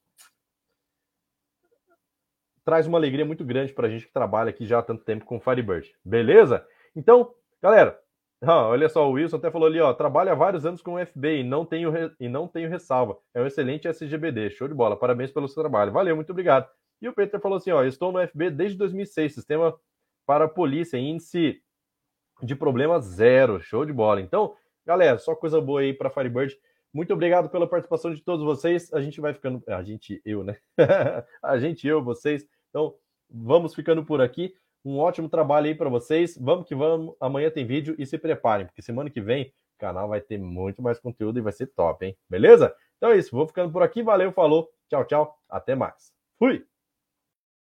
[2.65, 5.27] traz uma alegria muito grande para a gente que trabalha aqui já há tanto tempo
[5.27, 5.95] com Firebird.
[6.03, 6.67] Beleza?
[6.97, 8.01] Então, galera,
[8.43, 11.07] ó, olha só, o Wilson até falou ali, ó, trabalha há vários anos com o
[11.07, 12.11] FB e não tenho, re...
[12.19, 13.19] e não tenho ressalva.
[13.35, 14.51] É um excelente SGBD.
[14.51, 14.97] Show de bola.
[14.97, 15.93] Parabéns pelo seu trabalho.
[15.93, 16.69] Valeu, muito obrigado.
[17.01, 19.79] E o Peter falou assim, ó, estou no FB desde 2006, sistema
[20.27, 21.63] para polícia, índice
[22.43, 23.61] de problema zero.
[23.61, 24.21] Show de bola.
[24.21, 24.55] Então,
[24.85, 26.57] galera, só coisa boa aí para Firebird.
[26.93, 28.93] Muito obrigado pela participação de todos vocês.
[28.93, 29.63] A gente vai ficando.
[29.67, 30.57] A gente, eu, né?
[31.43, 32.47] a gente, eu, vocês.
[32.69, 32.95] Então,
[33.29, 34.55] vamos ficando por aqui.
[34.85, 36.37] Um ótimo trabalho aí para vocês.
[36.39, 37.15] Vamos que vamos.
[37.21, 40.83] Amanhã tem vídeo e se preparem, porque semana que vem o canal vai ter muito
[40.83, 42.17] mais conteúdo e vai ser top, hein?
[42.29, 42.75] Beleza?
[42.97, 43.35] Então é isso.
[43.35, 44.03] Vou ficando por aqui.
[44.03, 44.71] Valeu, falou.
[44.89, 45.39] Tchau, tchau.
[45.49, 46.13] Até mais.
[46.39, 46.65] Fui!